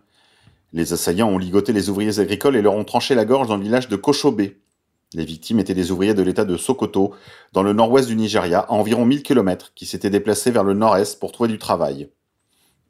Les 0.72 0.94
assaillants 0.94 1.28
ont 1.28 1.36
ligoté 1.36 1.74
les 1.74 1.90
ouvriers 1.90 2.18
agricoles 2.18 2.56
et 2.56 2.62
leur 2.62 2.74
ont 2.74 2.84
tranché 2.84 3.14
la 3.14 3.26
gorge 3.26 3.48
dans 3.48 3.58
le 3.58 3.62
village 3.62 3.88
de 3.88 3.96
Kochobe. 3.96 4.40
Les 5.12 5.24
victimes 5.26 5.58
étaient 5.58 5.74
des 5.74 5.90
ouvriers 5.90 6.14
de 6.14 6.22
l'état 6.22 6.46
de 6.46 6.56
Sokoto, 6.56 7.14
dans 7.52 7.62
le 7.62 7.74
nord-ouest 7.74 8.08
du 8.08 8.16
Nigeria, 8.16 8.60
à 8.60 8.72
environ 8.72 9.04
1000 9.04 9.22
km, 9.22 9.72
qui 9.74 9.84
s'étaient 9.84 10.10
déplacés 10.10 10.50
vers 10.50 10.64
le 10.64 10.72
nord-est 10.72 11.20
pour 11.20 11.30
trouver 11.30 11.50
du 11.50 11.58
travail. 11.58 12.08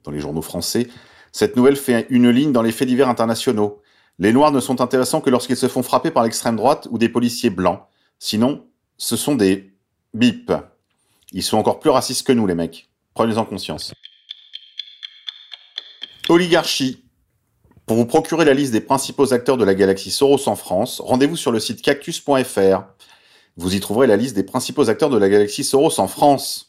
Dans 0.04 0.12
les 0.12 0.20
journaux 0.20 0.42
français, 0.42 0.86
cette 1.32 1.56
nouvelle 1.56 1.76
fait 1.76 2.06
une 2.08 2.30
ligne 2.30 2.52
dans 2.52 2.62
les 2.62 2.72
faits 2.72 2.86
divers 2.86 3.08
internationaux. 3.08 3.82
Les 4.20 4.32
Noirs 4.32 4.52
ne 4.52 4.60
sont 4.60 4.80
intéressants 4.80 5.20
que 5.20 5.28
lorsqu'ils 5.28 5.56
se 5.56 5.68
font 5.68 5.82
frapper 5.82 6.12
par 6.12 6.22
l'extrême 6.22 6.56
droite 6.56 6.86
ou 6.90 6.98
des 6.98 7.08
policiers 7.08 7.50
blancs. 7.50 7.80
Sinon, 8.20 8.64
ce 8.96 9.16
sont 9.16 9.34
des 9.34 9.74
bip. 10.14 10.52
Ils 11.32 11.42
sont 11.42 11.58
encore 11.58 11.80
plus 11.80 11.90
racistes 11.90 12.26
que 12.26 12.32
nous, 12.32 12.46
les 12.46 12.54
mecs. 12.54 12.88
Prenez-en 13.14 13.44
conscience. 13.44 13.92
Oligarchie. 16.28 17.02
Pour 17.86 17.96
vous 17.96 18.06
procurer 18.06 18.44
la 18.44 18.54
liste 18.54 18.72
des 18.72 18.80
principaux 18.80 19.32
acteurs 19.32 19.56
de 19.56 19.64
la 19.64 19.74
galaxie 19.74 20.10
Soros 20.10 20.48
en 20.48 20.56
France, 20.56 21.00
rendez-vous 21.00 21.36
sur 21.36 21.52
le 21.52 21.60
site 21.60 21.82
cactus.fr. 21.82 22.82
Vous 23.56 23.74
y 23.74 23.80
trouverez 23.80 24.08
la 24.08 24.16
liste 24.16 24.34
des 24.34 24.42
principaux 24.42 24.90
acteurs 24.90 25.08
de 25.08 25.18
la 25.18 25.28
galaxie 25.28 25.62
Soros 25.62 26.00
en 26.00 26.08
France. 26.08 26.66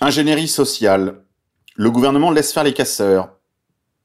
Ingénierie 0.00 0.48
sociale. 0.48 1.24
Le 1.74 1.90
gouvernement 1.90 2.30
laisse 2.30 2.52
faire 2.52 2.64
les 2.64 2.72
casseurs. 2.72 3.30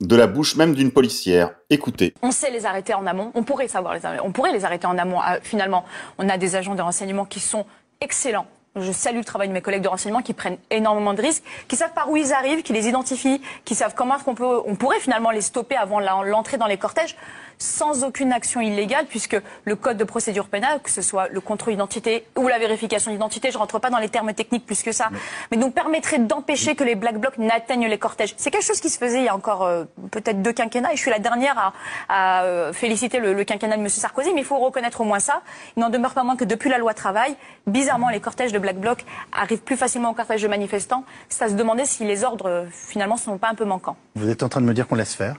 De 0.02 0.16
la 0.16 0.28
bouche 0.28 0.56
même 0.56 0.74
d'une 0.74 0.92
policière. 0.92 1.56
Écoutez. 1.70 2.14
On 2.24 2.32
sait 2.32 2.52
les 2.52 2.66
arrêter 2.66 2.94
en 2.94 3.06
amont. 3.06 3.32
On 3.36 3.44
pourrait 3.44 3.68
savoir 3.68 3.94
les 3.94 4.06
arrêter. 4.06 4.24
On 4.26 4.32
pourrait 4.32 4.52
les 4.52 4.66
arrêter 4.66 4.88
en 4.88 4.98
amont. 4.98 5.20
Ah, 5.22 5.38
finalement, 5.42 5.86
on 6.18 6.28
a 6.30 6.38
des 6.38 6.56
agents 6.56 6.76
de 6.76 6.82
renseignement 6.82 7.26
qui 7.26 7.40
sont 7.40 7.66
excellents 8.04 8.46
je 8.76 8.92
salue 8.92 9.18
le 9.18 9.24
travail 9.24 9.50
de 9.50 9.54
mes 9.54 9.62
collègues 9.62 9.84
de 9.84 9.88
renseignement 9.88 10.22
qui 10.22 10.34
prennent 10.34 10.58
énormément 10.72 11.14
de 11.14 11.22
risques, 11.22 11.44
qui 11.68 11.76
savent 11.76 11.94
par 11.94 12.10
où 12.10 12.18
ils 12.18 12.34
arrivent, 12.34 12.64
qui 12.64 12.74
les 12.74 12.88
identifient, 12.88 13.42
qui 13.66 13.76
savent 13.76 13.94
comment 13.96 14.16
on, 14.26 14.34
peut, 14.34 14.62
on 14.66 14.76
pourrait 14.76 15.00
finalement 15.00 15.30
les 15.30 15.42
stopper 15.42 15.76
avant 15.76 16.00
l'entrée 16.00 16.58
dans 16.58 16.66
les 16.66 16.78
cortèges 16.78 17.16
sans 17.58 18.04
aucune 18.04 18.32
action 18.32 18.62
illégale, 18.62 19.06
puisque 19.08 19.38
le 19.66 19.76
code 19.76 19.98
de 19.98 20.04
procédure 20.04 20.48
pénale, 20.48 20.80
que 20.82 20.90
ce 20.90 21.02
soit 21.02 21.28
le 21.30 21.42
contrôle 21.42 21.74
d'identité 21.74 22.26
ou 22.38 22.48
la 22.48 22.60
vérification 22.60 23.12
d'identité, 23.12 23.52
je 23.52 23.58
rentre 23.58 23.80
pas 23.80 23.90
dans 23.90 23.98
les 23.98 24.10
termes 24.10 24.34
techniques 24.34 24.66
plus 24.66 24.84
que 24.84 24.92
ça, 24.92 25.10
mais, 25.52 25.58
donc 25.58 25.74
permettrait 25.74 26.20
d'empêcher 26.20 26.76
que 26.76 26.84
les 26.84 26.96
black 26.96 27.18
blocs 27.18 27.38
n'atteignent 27.38 27.88
les 27.88 27.98
cortèges. 27.98 28.34
C'est 28.38 28.52
quelque 28.52 28.66
chose 28.66 28.80
qui 28.80 28.90
se 28.90 28.98
faisait 28.98 29.20
il 29.20 29.26
y 29.26 29.30
a 29.30 29.36
encore 29.36 29.64
euh, 29.64 29.86
peut-être 30.12 30.42
deux 30.42 30.54
quinquennats, 30.54 30.94
et 30.94 30.96
je 30.96 31.02
suis 31.02 31.12
la 31.12 31.20
dernière 31.20 31.74
à, 32.10 32.44
euh, 32.44 32.74
féliciter 32.74 33.20
le, 33.20 33.34
le, 33.34 33.44
quinquennat 33.44 33.78
de 33.78 33.82
M. 33.82 33.90
Sarkozy, 33.90 34.32
mais 34.34 34.42
il 34.42 34.46
faut 34.46 34.58
reconnaître 34.58 35.02
au 35.02 35.04
moins 35.04 35.20
ça. 35.20 35.42
Il 35.78 35.82
n'en 35.82 35.90
demeure 35.90 36.14
pas 36.14 36.24
moins 36.24 36.36
que 36.36 36.46
depuis 36.46 36.70
la 36.70 36.78
loi 36.78 36.94
travail, 36.94 37.36
bizarrement, 37.68 38.10
les 38.10 38.20
cortèges 38.20 38.52
de 38.52 38.60
black 38.60 38.78
blocs 38.78 39.06
arrivent 39.32 39.62
plus 39.62 39.78
facilement 39.78 40.12
aux 40.12 40.14
cortèges 40.14 40.42
de 40.42 40.48
manifestants. 40.48 41.04
Ça 41.30 41.50
se 41.50 41.54
demandait 41.54 41.86
si 41.86 42.04
les 42.04 42.24
ordres, 42.24 42.50
euh, 42.50 42.66
finalement, 42.72 43.16
ne 43.16 43.20
sont 43.20 43.38
pas 43.38 43.50
un 43.50 43.56
peu 43.56 43.66
manquants. 43.66 43.98
Vous 44.16 44.30
êtes 44.30 44.44
en 44.44 44.50
train 44.50 44.62
de 44.62 44.66
me 44.66 44.74
dire 44.74 44.88
qu'on 44.88 44.96
laisse 44.96 45.16
faire 45.16 45.36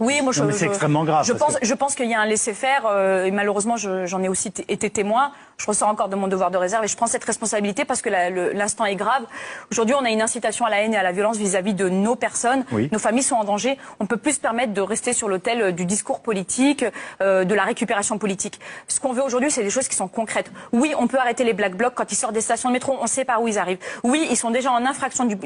oui, 0.00 0.20
moi 0.22 0.32
je. 0.32 0.50
c'est 0.50 0.66
extrêmement 0.66 1.04
grave. 1.04 1.24
Je 1.24 1.32
pense, 1.32 1.56
je 1.62 1.74
pense 1.74 1.94
qu'il 1.94 2.08
y 2.08 2.14
a 2.14 2.20
un 2.20 2.26
laisser-faire 2.26 2.84
euh, 2.86 3.24
et 3.24 3.30
malheureusement 3.30 3.76
j'en 3.76 4.22
ai 4.22 4.28
aussi 4.28 4.52
été 4.68 4.90
témoin 4.90 5.32
je 5.58 5.66
ressens 5.66 5.88
encore 5.88 6.08
de 6.08 6.16
mon 6.16 6.28
devoir 6.28 6.50
de 6.50 6.56
réserve 6.56 6.84
et 6.84 6.88
je 6.88 6.96
prends 6.96 7.06
cette 7.06 7.24
responsabilité 7.24 7.84
parce 7.84 8.02
que 8.02 8.10
l'instant 8.54 8.84
est 8.84 8.96
grave. 8.96 9.24
Aujourd'hui, 9.70 9.94
on 9.98 10.04
a 10.04 10.10
une 10.10 10.22
incitation 10.22 10.64
à 10.64 10.70
la 10.70 10.82
haine 10.82 10.94
et 10.94 10.96
à 10.96 11.02
la 11.02 11.12
violence 11.12 11.36
vis-à-vis 11.36 11.74
de 11.74 11.88
nos 11.88 12.16
personnes. 12.16 12.64
Nos 12.92 12.98
familles 12.98 13.22
sont 13.22 13.36
en 13.36 13.44
danger. 13.44 13.78
On 14.00 14.06
peut 14.06 14.16
plus 14.16 14.34
se 14.34 14.40
permettre 14.40 14.72
de 14.72 14.80
rester 14.80 15.12
sur 15.12 15.28
l'autel 15.28 15.62
euh, 15.62 15.72
du 15.72 15.86
discours 15.86 16.20
politique, 16.20 16.84
euh, 17.20 17.44
de 17.44 17.54
la 17.54 17.64
récupération 17.64 18.18
politique. 18.18 18.60
Ce 18.88 19.00
qu'on 19.00 19.12
veut 19.12 19.22
aujourd'hui, 19.22 19.50
c'est 19.50 19.62
des 19.62 19.70
choses 19.70 19.88
qui 19.88 19.96
sont 19.96 20.08
concrètes. 20.08 20.50
Oui, 20.72 20.94
on 20.98 21.06
peut 21.06 21.18
arrêter 21.18 21.44
les 21.44 21.52
black 21.52 21.76
blocs 21.76 21.94
quand 21.94 22.10
ils 22.10 22.16
sortent 22.16 22.34
des 22.34 22.40
stations 22.40 22.68
de 22.68 22.74
métro. 22.74 22.96
On 23.00 23.06
sait 23.06 23.24
par 23.24 23.42
où 23.42 23.48
ils 23.48 23.58
arrivent. 23.58 23.78
Oui, 24.02 24.26
ils 24.30 24.36
sont 24.36 24.50
déjà 24.50 24.72
en 24.72 24.84
infraction 24.84 25.24
du, 25.24 25.36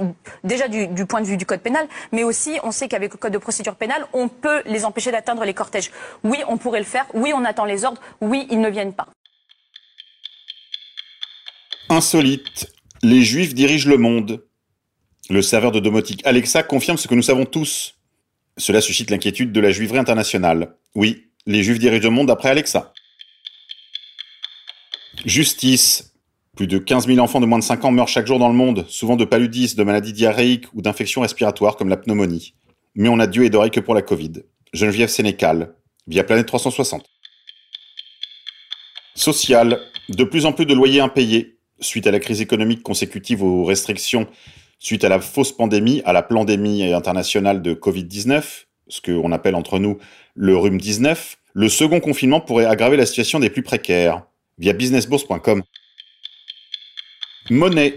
déjà 0.45 0.69
du, 0.69 0.87
du 0.89 1.07
point 1.07 1.21
de 1.21 1.27
vue 1.27 1.37
du 1.37 1.47
code 1.47 1.61
pénal, 1.61 1.87
mais 2.13 2.25
aussi 2.25 2.59
on 2.63 2.71
sait 2.71 2.89
qu'avec 2.89 3.13
le 3.13 3.19
code 3.19 3.33
de 3.33 3.39
procédure 3.39 3.75
pénale, 3.75 4.07
on 4.13 4.28
peut 4.29 4.63
les 4.67 4.85
empêcher 4.85 5.11
d'atteindre 5.11 5.45
les 5.45 5.55
cortèges. 5.55 5.91
Oui, 6.25 6.39
on 6.49 6.57
pourrait 6.57 6.79
le 6.79 6.85
faire. 6.85 7.07
Oui, 7.15 7.33
on 7.35 7.45
attend 7.45 7.65
les 7.65 7.85
ordres. 7.85 8.01
Oui, 8.21 8.47
ils 8.51 8.61
ne 8.61 8.69
viennent 8.69 8.95
pas. 8.95 9.09
Insolite, 11.91 12.73
les 13.03 13.23
Juifs 13.23 13.55
dirigent 13.55 13.89
le 13.89 13.99
monde. 13.99 14.45
Le 15.31 15.43
serveur 15.43 15.73
de 15.73 15.81
domotique 15.81 16.27
Alexa 16.27 16.63
confirme 16.63 16.97
ce 16.97 17.09
que 17.09 17.15
nous 17.15 17.23
savons 17.23 17.45
tous. 17.45 17.95
Cela 18.57 18.81
suscite 18.81 19.11
l'inquiétude 19.11 19.53
de 19.53 19.61
la 19.61 19.71
juiverie 19.71 19.99
internationale. 19.99 20.77
Oui, 20.95 21.29
les 21.47 21.63
Juifs 21.63 21.79
dirigent 21.79 22.05
le 22.05 22.11
monde 22.11 22.31
après 22.31 22.51
Alexa. 22.51 22.93
Justice. 25.25 26.13
Plus 26.57 26.67
de 26.67 26.79
15 26.79 27.07
000 27.07 27.21
enfants 27.21 27.41
de 27.41 27.47
moins 27.47 27.61
de 27.61 27.65
5 27.65 27.85
ans 27.85 27.93
meurent 27.93 28.09
chaque 28.09 28.27
jour 28.27 28.41
dans 28.41 28.49
le 28.49 28.55
monde, 28.55 28.85
souvent 28.89 29.15
de 29.15 29.25
paludisme, 29.25 29.79
de 29.79 29.85
maladies 29.85 30.13
diarrhéiques 30.13 30.67
ou 30.75 30.83
d'infections 30.83 31.21
respiratoires 31.21 31.77
comme 31.77 31.89
la 31.89 31.97
pneumonie. 31.97 32.55
Mais 32.99 33.09
on 33.09 33.21
a 33.21 33.29
Dieu 33.29 33.45
et 33.45 33.51
d'oreilles 33.51 33.71
que 33.71 33.79
pour 33.79 33.95
la 33.95 34.03
Covid. 34.03 34.43
Geneviève 34.73 35.09
Sénécal, 35.09 35.73
via 36.09 36.25
Planète 36.25 36.47
360. 36.47 37.07
Social. 39.15 39.81
De 40.09 40.25
plus 40.25 40.47
en 40.47 40.53
plus 40.53 40.67
de 40.67 40.75
loyers 40.75 41.01
impayés 41.01 41.59
suite 41.79 42.09
à 42.09 42.11
la 42.11 42.19
crise 42.19 42.41
économique 42.41 42.83
consécutive 42.83 43.45
aux 43.45 43.65
restrictions, 43.65 44.27
suite 44.81 45.05
à 45.05 45.09
la 45.09 45.21
fausse 45.21 45.53
pandémie, 45.53 46.03
à 46.07 46.13
la 46.13 46.23
pandémie 46.23 46.93
internationale 46.93 47.63
de 47.63 47.73
Covid-19, 47.73 48.65
ce 48.89 49.01
qu'on 49.01 49.31
appelle 49.31 49.55
entre 49.55 49.79
nous 49.79 49.99
le 50.35 50.57
rhume 50.57 50.81
19, 50.81 51.37
le 51.55 51.69
second 51.69 52.01
confinement 52.01 52.41
pourrait 52.41 52.65
aggraver 52.65 52.97
la 52.97 53.07
situation 53.07 53.39
des 53.39 53.49
plus 53.49 53.63
précaires, 53.63 54.25
via 54.59 54.73
businessbourse.com. 54.73 55.63
Monnaie. 57.51 57.95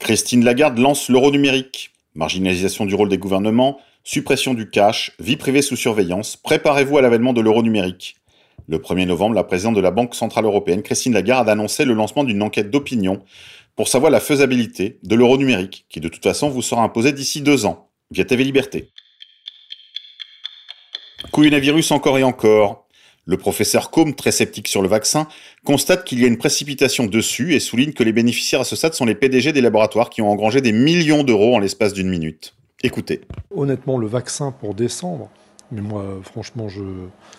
Christine 0.00 0.44
Lagarde 0.44 0.78
lance 0.78 1.08
l'euro 1.08 1.30
numérique. 1.30 1.92
Marginalisation 2.14 2.84
du 2.84 2.96
rôle 2.96 3.08
des 3.08 3.18
gouvernements, 3.18 3.80
suppression 4.08 4.54
du 4.54 4.70
cash, 4.70 5.12
vie 5.18 5.36
privée 5.36 5.60
sous 5.60 5.76
surveillance, 5.76 6.38
préparez-vous 6.38 6.96
à 6.96 7.02
l'avènement 7.02 7.34
de 7.34 7.42
l'euro 7.42 7.62
numérique. 7.62 8.16
Le 8.66 8.78
1er 8.78 9.04
novembre, 9.04 9.34
la 9.34 9.44
présidente 9.44 9.76
de 9.76 9.82
la 9.82 9.90
Banque 9.90 10.14
Centrale 10.14 10.46
Européenne, 10.46 10.82
Christine 10.82 11.12
Lagarde, 11.12 11.46
a 11.50 11.52
annoncé 11.52 11.84
le 11.84 11.92
lancement 11.92 12.24
d'une 12.24 12.42
enquête 12.42 12.70
d'opinion 12.70 13.22
pour 13.76 13.86
savoir 13.86 14.10
la 14.10 14.20
faisabilité 14.20 14.98
de 15.02 15.14
l'euro 15.14 15.36
numérique, 15.36 15.84
qui 15.90 16.00
de 16.00 16.08
toute 16.08 16.22
façon 16.22 16.48
vous 16.48 16.62
sera 16.62 16.82
imposé 16.82 17.12
d'ici 17.12 17.42
deux 17.42 17.66
ans, 17.66 17.90
via 18.10 18.24
TV 18.24 18.44
Liberté. 18.44 18.88
Coronavirus 21.30 21.90
encore 21.90 22.16
et 22.16 22.22
encore. 22.22 22.86
Le 23.26 23.36
professeur 23.36 23.90
Combe, 23.90 24.16
très 24.16 24.32
sceptique 24.32 24.68
sur 24.68 24.80
le 24.80 24.88
vaccin, 24.88 25.28
constate 25.64 26.06
qu'il 26.06 26.18
y 26.20 26.24
a 26.24 26.28
une 26.28 26.38
précipitation 26.38 27.04
dessus 27.04 27.52
et 27.52 27.60
souligne 27.60 27.92
que 27.92 28.04
les 28.04 28.14
bénéficiaires 28.14 28.62
à 28.62 28.64
ce 28.64 28.74
stade 28.74 28.94
sont 28.94 29.04
les 29.04 29.14
PDG 29.14 29.52
des 29.52 29.60
laboratoires 29.60 30.08
qui 30.08 30.22
ont 30.22 30.30
engrangé 30.30 30.62
des 30.62 30.72
millions 30.72 31.24
d'euros 31.24 31.54
en 31.54 31.58
l'espace 31.58 31.92
d'une 31.92 32.08
minute. 32.08 32.54
Écoutez. 32.82 33.22
Honnêtement, 33.54 33.98
le 33.98 34.06
vaccin 34.06 34.52
pour 34.52 34.74
décembre, 34.74 35.28
mais 35.72 35.80
moi, 35.80 36.04
franchement, 36.22 36.68
je. 36.68 36.82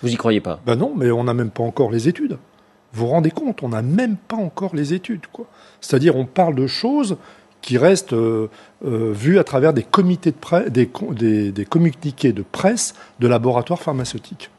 Vous 0.01 0.09
y 0.09 0.15
croyez 0.15 0.41
pas 0.41 0.59
Ben 0.65 0.75
non, 0.75 0.93
mais 0.95 1.11
on 1.11 1.23
n'a 1.23 1.33
même 1.33 1.49
pas 1.49 1.63
encore 1.63 1.91
les 1.91 2.07
études. 2.07 2.37
Vous 2.91 3.05
vous 3.05 3.11
rendez 3.11 3.31
compte, 3.31 3.63
on 3.63 3.69
n'a 3.69 3.81
même 3.81 4.17
pas 4.17 4.35
encore 4.35 4.75
les 4.75 4.93
études. 4.93 5.27
quoi. 5.31 5.45
C'est-à-dire, 5.79 6.15
on 6.15 6.25
parle 6.25 6.55
de 6.55 6.67
choses 6.67 7.17
qui 7.61 7.77
restent 7.77 8.13
euh, 8.13 8.47
euh, 8.85 9.11
vues 9.13 9.37
à 9.37 9.43
travers 9.43 9.73
des 9.73 9.83
comités 9.83 10.31
de 10.31 10.37
presse, 10.37 10.69
des, 10.71 10.89
des, 11.51 11.65
communiqués 11.65 12.31
de 12.31 12.41
presse 12.41 12.95
de 13.19 13.27
laboratoires 13.27 13.81
pharmaceutiques. 13.81 14.49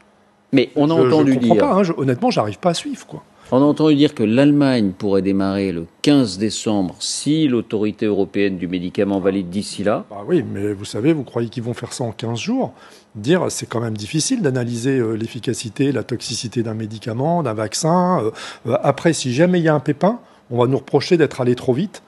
Mais 0.53 0.71
on 0.75 0.89
a 0.89 0.93
entendu 0.93 1.33
je 1.33 1.39
dire. 1.39 1.57
Pas, 1.57 1.73
hein, 1.73 1.83
je, 1.83 1.93
honnêtement, 1.97 2.29
j'arrive 2.29 2.59
pas 2.59 2.71
à 2.71 2.73
suivre. 2.73 3.05
Quoi. 3.07 3.23
On 3.53 3.57
a 3.57 3.65
entendu 3.65 3.95
dire 3.95 4.15
que 4.15 4.23
l'Allemagne 4.23 4.93
pourrait 4.97 5.21
démarrer 5.21 5.73
le 5.73 5.85
15 6.03 6.37
décembre 6.37 6.95
si 6.99 7.49
l'autorité 7.49 8.05
européenne 8.05 8.57
du 8.57 8.69
médicament 8.69 9.19
valide 9.19 9.49
d'ici 9.49 9.83
là. 9.83 10.05
Bah 10.09 10.23
oui, 10.25 10.41
mais 10.41 10.71
vous 10.71 10.85
savez, 10.85 11.11
vous 11.11 11.25
croyez 11.25 11.49
qu'ils 11.49 11.63
vont 11.63 11.73
faire 11.73 11.91
ça 11.91 12.05
en 12.05 12.13
15 12.13 12.39
jours? 12.39 12.71
Dire, 13.15 13.47
c'est 13.49 13.65
quand 13.65 13.81
même 13.81 13.97
difficile 13.97 14.41
d'analyser 14.41 14.99
euh, 14.99 15.15
l'efficacité, 15.15 15.91
la 15.91 16.03
toxicité 16.03 16.63
d'un 16.63 16.75
médicament, 16.75 17.43
d'un 17.43 17.53
vaccin. 17.53 18.21
Euh, 18.23 18.31
euh, 18.67 18.77
après, 18.83 19.11
si 19.11 19.33
jamais 19.33 19.59
il 19.59 19.65
y 19.65 19.67
a 19.67 19.75
un 19.75 19.81
pépin, 19.81 20.21
on 20.49 20.57
va 20.57 20.67
nous 20.67 20.77
reprocher 20.77 21.17
d'être 21.17 21.41
allé 21.41 21.55
trop 21.55 21.73
vite 21.73 22.03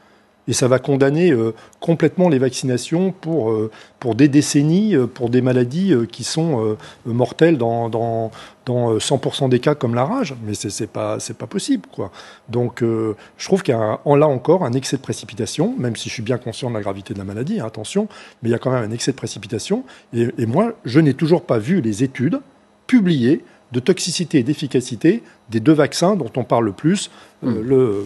et 0.48 0.54
ça 0.54 0.68
va 0.68 0.80
condamner 0.80 1.32
euh, 1.32 1.54
complètement 1.80 2.30
les 2.30 2.40
vaccinations 2.40 3.12
pour, 3.12 3.52
euh, 3.52 3.72
pour 4.00 4.16
des 4.16 4.28
décennies, 4.28 4.96
euh, 4.96 5.08
pour 5.08 5.30
des 5.30 5.42
maladies 5.42 5.94
qui 6.12 6.24
sont 6.24 6.78
mortelles 7.06 7.58
dans, 7.58 7.90
dans, 7.90 8.32
dans 8.66 8.98
100% 8.98 9.50
des 9.50 9.60
cas 9.60 9.76
comme 9.76 9.96
la 9.96 10.06
rage. 10.06 10.36
Mais 10.46 10.54
c'est 10.54 10.78
n'est 10.82 10.88
pas, 10.88 11.18
pas 11.38 11.48
possible. 11.48 11.88
Quoi. 11.92 12.12
Donc 12.50 12.82
je 12.82 13.46
trouve 13.46 13.64
qu'il 13.64 13.74
y 13.74 13.78
a 13.78 14.00
là 14.06 14.28
encore 14.28 14.66
un 14.66 14.74
excès 14.74 14.98
de 14.98 15.02
précipitation, 15.02 15.74
même 15.78 15.96
si 15.96 16.10
je 16.10 16.14
suis 16.14 16.24
bien 16.24 16.38
conscient 16.38 16.70
de 16.70 16.76
la 16.76 16.82
gravité 16.82 17.14
de 17.14 17.20
la 17.20 17.26
maladie, 17.26 17.60
hein, 17.60 17.66
attention, 17.66 18.08
mais 18.42 18.50
il 18.50 18.52
y 18.52 18.56
a 18.56 18.60
quand 18.60 18.72
même 18.72 18.84
un 18.84 18.92
excès 18.92 19.12
de 19.12 19.18
précipitation. 19.18 19.84
Et, 20.14 20.28
et 20.38 20.46
moi, 20.46 20.74
je 20.86 21.00
n'ai 21.00 21.14
toujours 21.14 21.44
pas 21.44 21.58
vu 21.58 21.82
les 21.82 22.04
études 22.04 22.40
publiées 22.88 23.44
de 23.72 23.80
toxicité 23.80 24.40
et 24.40 24.44
d'efficacité 24.44 25.24
des 25.50 25.60
deux 25.60 25.74
vaccins 25.74 26.16
dont 26.16 26.32
on 26.36 26.44
parle 26.44 26.66
le 26.66 26.74
plus, 26.74 27.10
le 27.42 28.06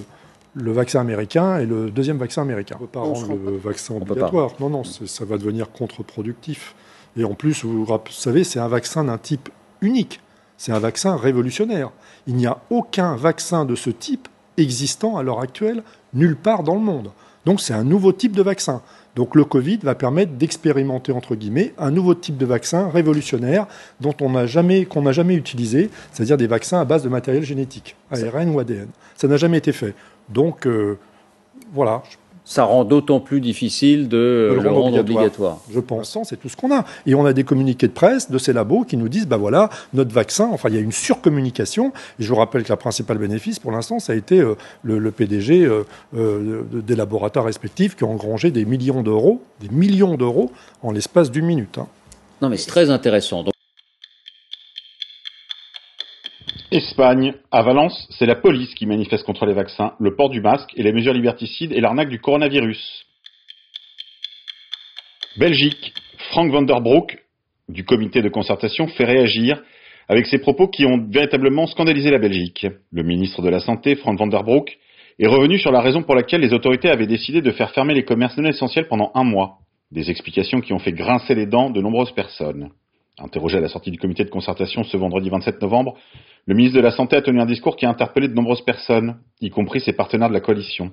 le 0.57 0.71
vaccin 0.71 0.99
américain 0.99 1.59
et 1.59 1.65
le 1.65 1.89
deuxième 1.89 2.17
vaccin 2.17 2.41
américain. 2.41 2.75
On 2.79 2.83
ne 2.83 2.87
peut 2.87 2.91
pas 2.91 3.01
rendre 3.01 3.35
le 3.35 3.57
vaccin 3.57 3.95
obligatoire. 3.95 4.51
Non, 4.59 4.69
non, 4.69 4.83
ça 4.83 5.25
va 5.25 5.37
devenir 5.37 5.71
contre-productif. 5.71 6.75
Et 7.15 7.23
en 7.23 7.33
plus, 7.33 7.63
vous, 7.63 7.87
savez, 8.09 8.43
c'est 8.43 8.59
un 8.59 8.67
vaccin 8.67 9.03
d'un 9.03 9.17
type 9.17 9.49
unique. 9.81 10.21
C'est 10.57 10.71
un 10.71 10.79
vaccin 10.79 11.15
révolutionnaire. 11.15 11.91
Il 12.25 12.35
n'y 12.35 12.47
a 12.47 12.59
aucun 12.69 13.15
vaccin 13.15 13.65
de 13.65 13.75
ce 13.75 13.89
type 13.89 14.27
existant 14.57 15.17
à 15.17 15.23
l'heure 15.23 15.39
actuelle 15.39 15.83
nulle 16.13 16.35
part 16.35 16.63
dans 16.63 16.73
le 16.73 16.81
monde. 16.81 17.11
Donc 17.45 17.61
c'est 17.61 17.73
un 17.73 17.83
nouveau 17.83 18.11
type 18.11 18.35
de 18.35 18.41
vaccin. 18.41 18.81
Donc 19.15 19.33
le 19.33 19.45
Covid 19.45 19.77
va 19.77 19.95
permettre 19.95 20.33
d'expérimenter 20.33 21.11
entre 21.11 21.35
guillemets 21.35 21.73
un 21.77 21.91
nouveau 21.91 22.13
type 22.13 22.37
de 22.37 22.45
vaccin 22.45 22.89
révolutionnaire 22.89 23.67
dont 24.01 24.13
on 24.19 24.31
n'a 24.31 24.45
jamais 24.45 24.85
qu'on 24.85 25.01
n'a 25.01 25.11
jamais 25.11 25.35
utilisé, 25.35 25.89
c'est-à-dire 26.11 26.37
des 26.37 26.47
vaccins 26.47 26.81
à 26.81 26.85
base 26.85 27.03
de 27.03 27.09
matériel 27.09 27.43
génétique, 27.43 27.95
ARN 28.11 28.49
ou 28.49 28.59
ADN. 28.59 28.89
Ça 29.15 29.27
n'a 29.27 29.37
jamais 29.37 29.59
été 29.59 29.71
fait. 29.71 29.95
Donc, 30.29 30.65
euh, 30.65 30.97
voilà. 31.73 32.03
Ça 32.45 32.63
rend 32.63 32.85
d'autant 32.85 33.19
plus 33.19 33.41
difficile 33.41 34.07
de, 34.07 34.57
le, 34.61 34.69
rendre 34.69 34.97
obligatoire. 34.99 35.57
Je 35.69 35.81
pense, 35.81 36.17
c'est 36.23 36.37
tout 36.37 36.47
ce 36.47 36.55
qu'on 36.55 36.73
a. 36.73 36.85
Et 37.05 37.13
on 37.13 37.25
a 37.25 37.33
des 37.33 37.43
communiqués 37.43 37.89
de 37.89 37.91
presse 37.91 38.31
de 38.31 38.37
ces 38.37 38.53
labos 38.53 38.85
qui 38.85 38.95
nous 38.95 39.09
disent, 39.09 39.27
bah 39.27 39.35
voilà, 39.35 39.69
notre 39.93 40.13
vaccin, 40.13 40.47
enfin, 40.53 40.69
il 40.69 40.75
y 40.75 40.77
a 40.77 40.81
une 40.81 40.93
surcommunication. 40.93 41.91
Et 42.19 42.23
je 42.23 42.29
vous 42.29 42.37
rappelle 42.37 42.63
que 42.63 42.69
la 42.69 42.77
principale 42.77 43.17
bénéfice, 43.17 43.59
pour 43.59 43.73
l'instant, 43.73 43.99
ça 43.99 44.13
a 44.13 44.15
été 44.15 44.39
euh, 44.39 44.55
le, 44.83 45.11
PDG 45.11 45.65
euh, 46.15 46.63
des 46.71 46.95
laboratoires 46.95 47.43
respectifs 47.43 47.97
qui 47.97 48.05
ont 48.05 48.13
engrangé 48.13 48.49
des 48.49 48.63
millions 48.63 49.03
d'euros, 49.03 49.41
des 49.59 49.67
millions 49.67 50.15
d'euros 50.15 50.49
en 50.83 50.93
l'espace 50.93 51.31
d'une 51.31 51.47
minute. 51.47 51.77
Hein. 51.77 51.87
Non, 52.41 52.47
mais 52.47 52.55
c'est 52.55 52.69
très 52.69 52.89
intéressant. 52.89 53.43
Espagne. 56.77 57.33
À 57.51 57.63
Valence, 57.63 58.07
c'est 58.11 58.25
la 58.25 58.35
police 58.35 58.73
qui 58.75 58.85
manifeste 58.85 59.25
contre 59.25 59.45
les 59.45 59.53
vaccins, 59.53 59.93
le 59.99 60.15
port 60.15 60.29
du 60.29 60.41
masque 60.41 60.71
et 60.75 60.83
les 60.83 60.93
mesures 60.93 61.13
liberticides 61.13 61.73
et 61.73 61.81
l'arnaque 61.81 62.09
du 62.09 62.19
coronavirus. 62.19 63.05
Belgique. 65.37 65.93
Frank 66.31 66.51
van 66.51 66.61
der 66.61 66.81
Broek, 66.81 67.17
du 67.69 67.83
comité 67.83 68.21
de 68.21 68.29
concertation, 68.29 68.87
fait 68.87 69.05
réagir 69.05 69.61
avec 70.07 70.27
ses 70.27 70.37
propos 70.37 70.67
qui 70.67 70.85
ont 70.85 71.05
véritablement 71.09 71.67
scandalisé 71.67 72.11
la 72.11 72.19
Belgique. 72.19 72.67
Le 72.91 73.03
ministre 73.03 73.41
de 73.41 73.49
la 73.49 73.59
Santé, 73.59 73.95
Frank 73.95 74.17
van 74.19 74.27
der 74.27 74.43
Broek, 74.43 74.77
est 75.19 75.27
revenu 75.27 75.57
sur 75.57 75.71
la 75.71 75.81
raison 75.81 76.03
pour 76.03 76.15
laquelle 76.15 76.41
les 76.41 76.53
autorités 76.53 76.89
avaient 76.89 77.07
décidé 77.07 77.41
de 77.41 77.51
faire 77.51 77.71
fermer 77.71 77.93
les 77.93 78.03
commerces 78.03 78.37
non 78.37 78.47
essentiels 78.47 78.87
pendant 78.87 79.11
un 79.15 79.23
mois. 79.23 79.59
Des 79.91 80.09
explications 80.11 80.61
qui 80.61 80.73
ont 80.73 80.79
fait 80.79 80.91
grincer 80.91 81.33
les 81.33 81.47
dents 81.47 81.69
de 81.71 81.81
nombreuses 81.81 82.11
personnes. 82.11 82.69
Interrogé 83.19 83.57
à 83.57 83.61
la 83.61 83.67
sortie 83.67 83.89
du 83.89 83.97
comité 83.97 84.23
de 84.23 84.29
concertation 84.29 84.83
ce 84.83 84.95
vendredi 84.95 85.29
27 85.29 85.59
novembre, 85.63 85.95
le 86.45 86.53
ministre 86.53 86.77
de 86.77 86.83
la 86.83 86.91
Santé 86.91 87.15
a 87.15 87.21
tenu 87.23 87.41
un 87.41 87.47
discours 87.47 87.75
qui 87.75 87.87
a 87.87 87.89
interpellé 87.89 88.27
de 88.27 88.33
nombreuses 88.35 88.61
personnes, 88.61 89.17
y 89.41 89.49
compris 89.49 89.79
ses 89.79 89.93
partenaires 89.93 90.29
de 90.29 90.35
la 90.35 90.39
coalition. 90.39 90.91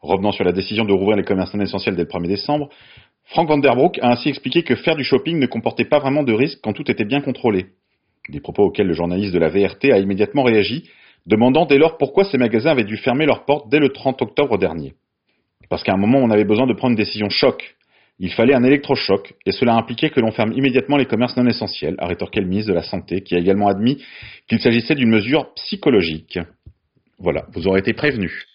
Revenant 0.00 0.30
sur 0.30 0.44
la 0.44 0.52
décision 0.52 0.84
de 0.84 0.92
rouvrir 0.92 1.16
les 1.16 1.24
commerces 1.24 1.54
non 1.54 1.64
essentiels 1.64 1.96
dès 1.96 2.02
le 2.02 2.08
1er 2.08 2.28
décembre, 2.28 2.68
Frank 3.24 3.48
Vanderbroek 3.48 3.98
a 4.00 4.12
ainsi 4.12 4.28
expliqué 4.28 4.62
que 4.62 4.76
faire 4.76 4.94
du 4.94 5.02
shopping 5.02 5.40
ne 5.40 5.46
comportait 5.46 5.84
pas 5.84 5.98
vraiment 5.98 6.22
de 6.22 6.32
risque 6.32 6.60
quand 6.62 6.72
tout 6.72 6.88
était 6.88 7.04
bien 7.04 7.20
contrôlé. 7.20 7.66
Des 8.28 8.40
propos 8.40 8.62
auxquels 8.62 8.86
le 8.86 8.94
journaliste 8.94 9.34
de 9.34 9.38
la 9.40 9.48
VRT 9.48 9.92
a 9.92 9.98
immédiatement 9.98 10.44
réagi, 10.44 10.88
demandant 11.26 11.66
dès 11.66 11.78
lors 11.78 11.98
pourquoi 11.98 12.24
ces 12.24 12.38
magasins 12.38 12.70
avaient 12.70 12.84
dû 12.84 12.96
fermer 12.96 13.26
leurs 13.26 13.44
portes 13.44 13.68
dès 13.68 13.80
le 13.80 13.88
30 13.88 14.22
octobre 14.22 14.56
dernier. 14.56 14.94
Parce 15.68 15.82
qu'à 15.82 15.94
un 15.94 15.96
moment, 15.96 16.18
on 16.18 16.30
avait 16.30 16.44
besoin 16.44 16.68
de 16.68 16.74
prendre 16.74 16.92
une 16.92 16.96
décision 16.96 17.28
choc. 17.28 17.75
Il 18.18 18.32
fallait 18.32 18.54
un 18.54 18.64
électrochoc, 18.64 19.34
et 19.44 19.52
cela 19.52 19.74
impliquait 19.74 20.10
que 20.10 20.20
l'on 20.20 20.32
ferme 20.32 20.52
immédiatement 20.52 20.96
les 20.96 21.04
commerces 21.04 21.36
non 21.36 21.46
essentiels, 21.46 21.96
a 21.98 22.06
rétorqué 22.06 22.40
le 22.40 22.46
ministre 22.46 22.70
de 22.70 22.74
la 22.74 22.82
Santé, 22.82 23.20
qui 23.20 23.34
a 23.34 23.38
également 23.38 23.68
admis 23.68 24.02
qu'il 24.48 24.60
s'agissait 24.60 24.94
d'une 24.94 25.10
mesure 25.10 25.52
psychologique. 25.54 26.38
Voilà, 27.18 27.44
vous 27.52 27.66
aurez 27.66 27.80
été 27.80 27.92
prévenus. 27.92 28.46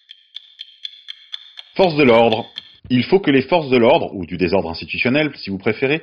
Force 1.74 1.96
de 1.96 2.02
l'ordre. 2.02 2.46
Il 2.90 3.04
faut 3.04 3.20
que 3.20 3.30
les 3.30 3.42
forces 3.42 3.70
de 3.70 3.76
l'ordre, 3.76 4.12
ou 4.14 4.26
du 4.26 4.36
désordre 4.36 4.68
institutionnel 4.68 5.30
si 5.36 5.50
vous 5.50 5.58
préférez, 5.58 6.02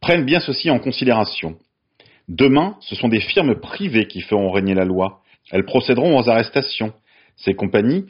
prennent 0.00 0.24
bien 0.24 0.40
ceci 0.40 0.70
en 0.70 0.80
considération. 0.80 1.56
Demain, 2.28 2.76
ce 2.80 2.96
sont 2.96 3.08
des 3.08 3.20
firmes 3.20 3.60
privées 3.60 4.06
qui 4.06 4.22
feront 4.22 4.50
régner 4.50 4.74
la 4.74 4.84
loi. 4.84 5.22
Elles 5.52 5.64
procéderont 5.64 6.18
aux 6.18 6.28
arrestations. 6.28 6.92
Ces 7.36 7.54
compagnies 7.54 8.06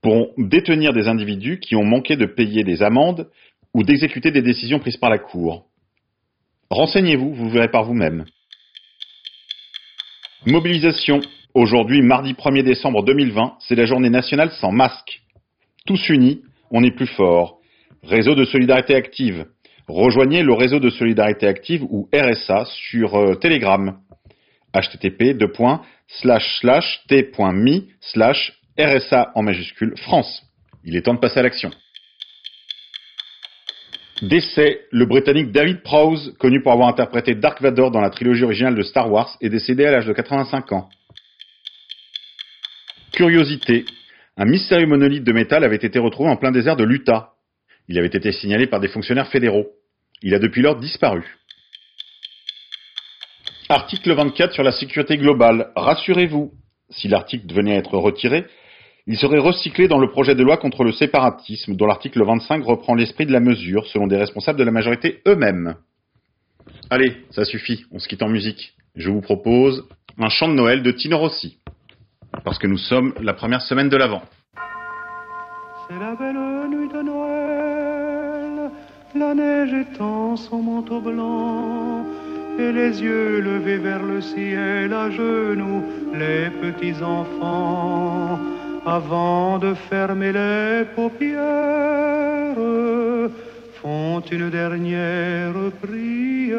pourront 0.00 0.30
détenir 0.38 0.92
des 0.92 1.08
individus 1.08 1.60
qui 1.60 1.76
ont 1.76 1.84
manqué 1.84 2.16
de 2.16 2.26
payer 2.26 2.64
des 2.64 2.82
amendes 2.82 3.28
ou 3.74 3.82
d'exécuter 3.82 4.30
des 4.30 4.42
décisions 4.42 4.78
prises 4.78 4.96
par 4.96 5.10
la 5.10 5.18
Cour. 5.18 5.66
Renseignez-vous, 6.70 7.34
vous 7.34 7.50
verrez 7.50 7.70
par 7.70 7.84
vous-même. 7.84 8.24
Mobilisation. 10.46 11.20
Aujourd'hui, 11.54 12.00
mardi 12.00 12.32
1er 12.32 12.62
décembre 12.62 13.04
2020, 13.04 13.56
c'est 13.60 13.74
la 13.74 13.84
journée 13.84 14.08
nationale 14.08 14.50
sans 14.52 14.72
masque. 14.72 15.20
Tous 15.86 16.08
unis, 16.08 16.42
on 16.70 16.82
est 16.82 16.90
plus 16.90 17.06
fort. 17.06 17.58
Réseau 18.02 18.34
de 18.34 18.44
solidarité 18.44 18.94
active. 18.94 19.46
Rejoignez 19.86 20.42
le 20.42 20.54
réseau 20.54 20.80
de 20.80 20.88
solidarité 20.90 21.46
active 21.46 21.84
ou 21.84 22.08
RSA 22.14 22.64
sur 22.64 23.14
euh, 23.14 23.34
Telegram. 23.34 23.98
http 24.72 25.36
t.me 27.08 27.82
RSA 28.78 29.32
en 29.34 29.42
majuscule 29.42 29.94
France. 29.98 30.42
Il 30.84 30.96
est 30.96 31.02
temps 31.02 31.14
de 31.14 31.20
passer 31.20 31.40
à 31.40 31.42
l'action. 31.42 31.70
Décès, 34.22 34.82
le 34.92 35.04
Britannique 35.04 35.50
David 35.50 35.82
Prowse, 35.82 36.36
connu 36.38 36.62
pour 36.62 36.70
avoir 36.70 36.88
interprété 36.88 37.34
Dark 37.34 37.60
Vador 37.60 37.90
dans 37.90 38.00
la 38.00 38.08
trilogie 38.08 38.44
originale 38.44 38.76
de 38.76 38.82
Star 38.82 39.10
Wars, 39.10 39.36
est 39.40 39.48
décédé 39.48 39.84
à 39.84 39.90
l'âge 39.90 40.06
de 40.06 40.12
85 40.12 40.70
ans. 40.70 40.88
Curiosité, 43.12 43.84
un 44.36 44.44
mystérieux 44.44 44.86
monolithe 44.86 45.24
de 45.24 45.32
métal 45.32 45.64
avait 45.64 45.74
été 45.74 45.98
retrouvé 45.98 46.30
en 46.30 46.36
plein 46.36 46.52
désert 46.52 46.76
de 46.76 46.84
l'Utah. 46.84 47.32
Il 47.88 47.98
avait 47.98 48.06
été 48.06 48.30
signalé 48.30 48.68
par 48.68 48.78
des 48.78 48.86
fonctionnaires 48.86 49.26
fédéraux. 49.26 49.66
Il 50.22 50.34
a 50.34 50.38
depuis 50.38 50.62
lors 50.62 50.78
disparu. 50.78 51.36
Article 53.68 54.12
24 54.12 54.52
sur 54.52 54.62
la 54.62 54.70
sécurité 54.70 55.18
globale. 55.18 55.72
Rassurez-vous, 55.74 56.52
si 56.90 57.08
l'article 57.08 57.52
venait 57.52 57.74
à 57.74 57.78
être 57.78 57.98
retiré, 57.98 58.44
il 59.06 59.16
serait 59.16 59.38
recyclé 59.38 59.88
dans 59.88 59.98
le 59.98 60.10
projet 60.10 60.34
de 60.34 60.42
loi 60.42 60.56
contre 60.56 60.84
le 60.84 60.92
séparatisme, 60.92 61.74
dont 61.74 61.86
l'article 61.86 62.24
25 62.24 62.64
reprend 62.64 62.94
l'esprit 62.94 63.26
de 63.26 63.32
la 63.32 63.40
mesure, 63.40 63.86
selon 63.86 64.06
des 64.06 64.16
responsables 64.16 64.58
de 64.58 64.64
la 64.64 64.70
majorité 64.70 65.20
eux-mêmes. 65.26 65.74
Allez, 66.88 67.16
ça 67.30 67.44
suffit, 67.44 67.84
on 67.90 67.98
se 67.98 68.06
quitte 68.06 68.22
en 68.22 68.28
musique. 68.28 68.74
Je 68.94 69.10
vous 69.10 69.20
propose 69.20 69.88
un 70.18 70.28
chant 70.28 70.48
de 70.48 70.54
Noël 70.54 70.82
de 70.82 70.92
Tino 70.92 71.18
Rossi, 71.18 71.58
parce 72.44 72.58
que 72.58 72.66
nous 72.66 72.78
sommes 72.78 73.12
la 73.20 73.32
première 73.32 73.62
semaine 73.62 73.88
de 73.88 73.96
l'Avent. 73.96 74.22
C'est 75.88 75.98
la 75.98 76.14
belle 76.14 76.70
nuit 76.70 76.88
de 76.88 77.02
Noël, 77.02 78.70
la 79.16 79.34
neige 79.34 79.72
étend 79.72 80.36
son 80.36 80.62
manteau 80.62 81.00
blanc, 81.00 82.06
et 82.58 82.70
les 82.70 83.02
yeux 83.02 83.40
levés 83.40 83.78
vers 83.78 84.02
le 84.02 84.20
ciel 84.20 84.92
à 84.92 85.10
genoux, 85.10 85.82
les 86.14 86.50
petits 86.50 87.02
enfants 87.02 88.38
avant 88.84 89.58
de 89.58 89.74
fermer 89.74 90.32
les 90.32 90.84
paupières, 90.96 91.40
font 93.80 94.20
une 94.20 94.50
dernière 94.50 95.54
prière. 95.80 96.58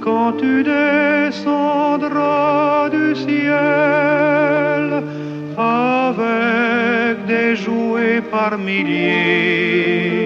quand 0.00 0.32
tu 0.38 0.62
descendras 0.62 1.68
du 2.90 3.14
ciel 3.16 5.02
avec 5.58 7.26
des 7.26 7.56
jouets 7.56 8.20
par 8.30 8.56
milliers, 8.58 10.25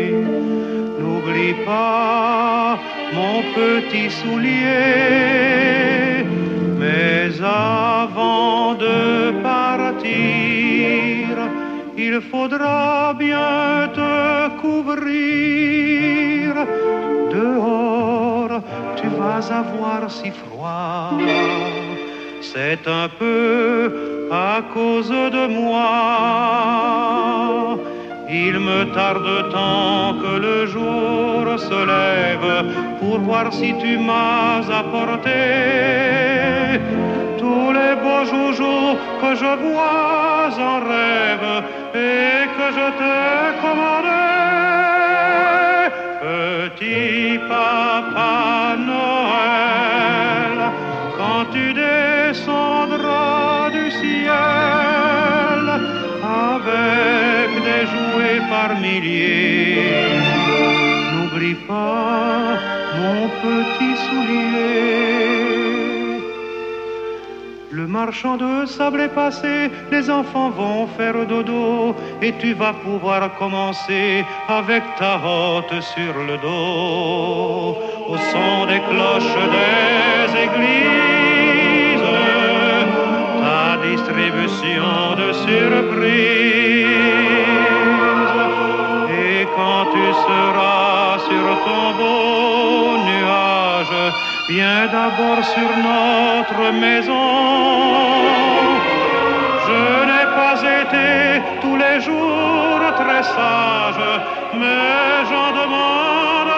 pas 1.66 2.78
mon 3.14 3.42
petit 3.54 4.10
soulier. 4.10 4.64
Mais 6.78 7.30
avant 7.42 8.74
de 8.74 9.32
partir, 9.42 10.08
il 11.96 12.20
faudra 12.30 13.14
bien 13.18 13.88
te 13.94 14.48
couvrir. 14.60 16.54
Dehors, 17.30 18.62
tu 18.96 19.08
vas 19.18 19.44
avoir 19.62 20.10
si 20.10 20.30
froid. 20.30 21.18
C'est 22.40 22.86
un 22.88 23.08
peu 23.18 24.28
à 24.30 24.62
cause 24.74 25.10
de 25.10 25.46
moi. 25.46 26.60
Il 28.32 28.60
me 28.60 28.84
tarde 28.94 29.50
tant 29.50 30.14
que 30.22 30.38
le 30.38 30.66
jour 30.66 31.58
se 31.58 31.80
lève 31.94 32.64
pour 33.00 33.18
voir 33.18 33.52
si 33.52 33.74
tu 33.80 33.98
m'as 33.98 34.62
apporté 34.80 35.30
tous 37.38 37.72
les 37.72 37.96
beaux 38.02 38.24
joujoux 38.32 38.96
que 39.20 39.34
je 39.34 39.52
vois 39.64 40.48
en 40.72 40.78
rêve 40.92 41.64
et 41.92 42.46
que 42.56 42.66
je 42.76 42.86
t'ai 42.98 43.40
commandé. 43.64 44.20
Petit 46.22 47.40
papa 47.48 48.76
par 58.50 58.70
milliers, 58.80 60.18
n'oublie 61.12 61.58
pas 61.72 62.58
mon 63.00 63.20
petit 63.44 63.94
soulier. 64.06 64.50
Le 67.70 67.86
marchand 67.86 68.36
de 68.36 68.66
sable 68.66 69.00
est 69.02 69.14
passé, 69.22 69.70
les 69.92 70.10
enfants 70.10 70.50
vont 70.50 70.88
faire 70.98 71.24
dodo 71.32 71.94
et 72.20 72.32
tu 72.42 72.50
vas 72.54 72.74
pouvoir 72.86 73.20
commencer 73.38 74.24
avec 74.48 74.82
ta 74.98 75.14
hotte 75.24 75.76
sur 75.94 76.12
le 76.28 76.36
dos 76.46 77.78
au 78.12 78.16
son 78.32 78.66
des 78.70 78.82
cloches 78.90 79.38
des 79.56 80.26
églises, 80.46 82.08
ta 83.42 83.64
distribution 83.88 84.92
de 85.20 85.28
surprises. 85.46 87.29
Quand 89.60 89.84
tu 89.92 90.06
seras 90.26 91.18
sur 91.28 91.46
ton 91.66 91.86
beau 91.98 92.96
nuage, 93.08 93.96
viens 94.48 94.86
d'abord 94.96 95.40
sur 95.54 95.70
notre 95.88 96.62
maison. 96.84 97.28
Je 99.66 99.80
n'ai 100.08 100.26
pas 100.40 100.56
été 100.80 101.08
tous 101.60 101.76
les 101.76 102.00
jours 102.00 102.80
très 103.00 103.22
sage, 103.22 104.06
mais 104.60 105.26
j'en 105.28 105.50
demande 105.60 106.49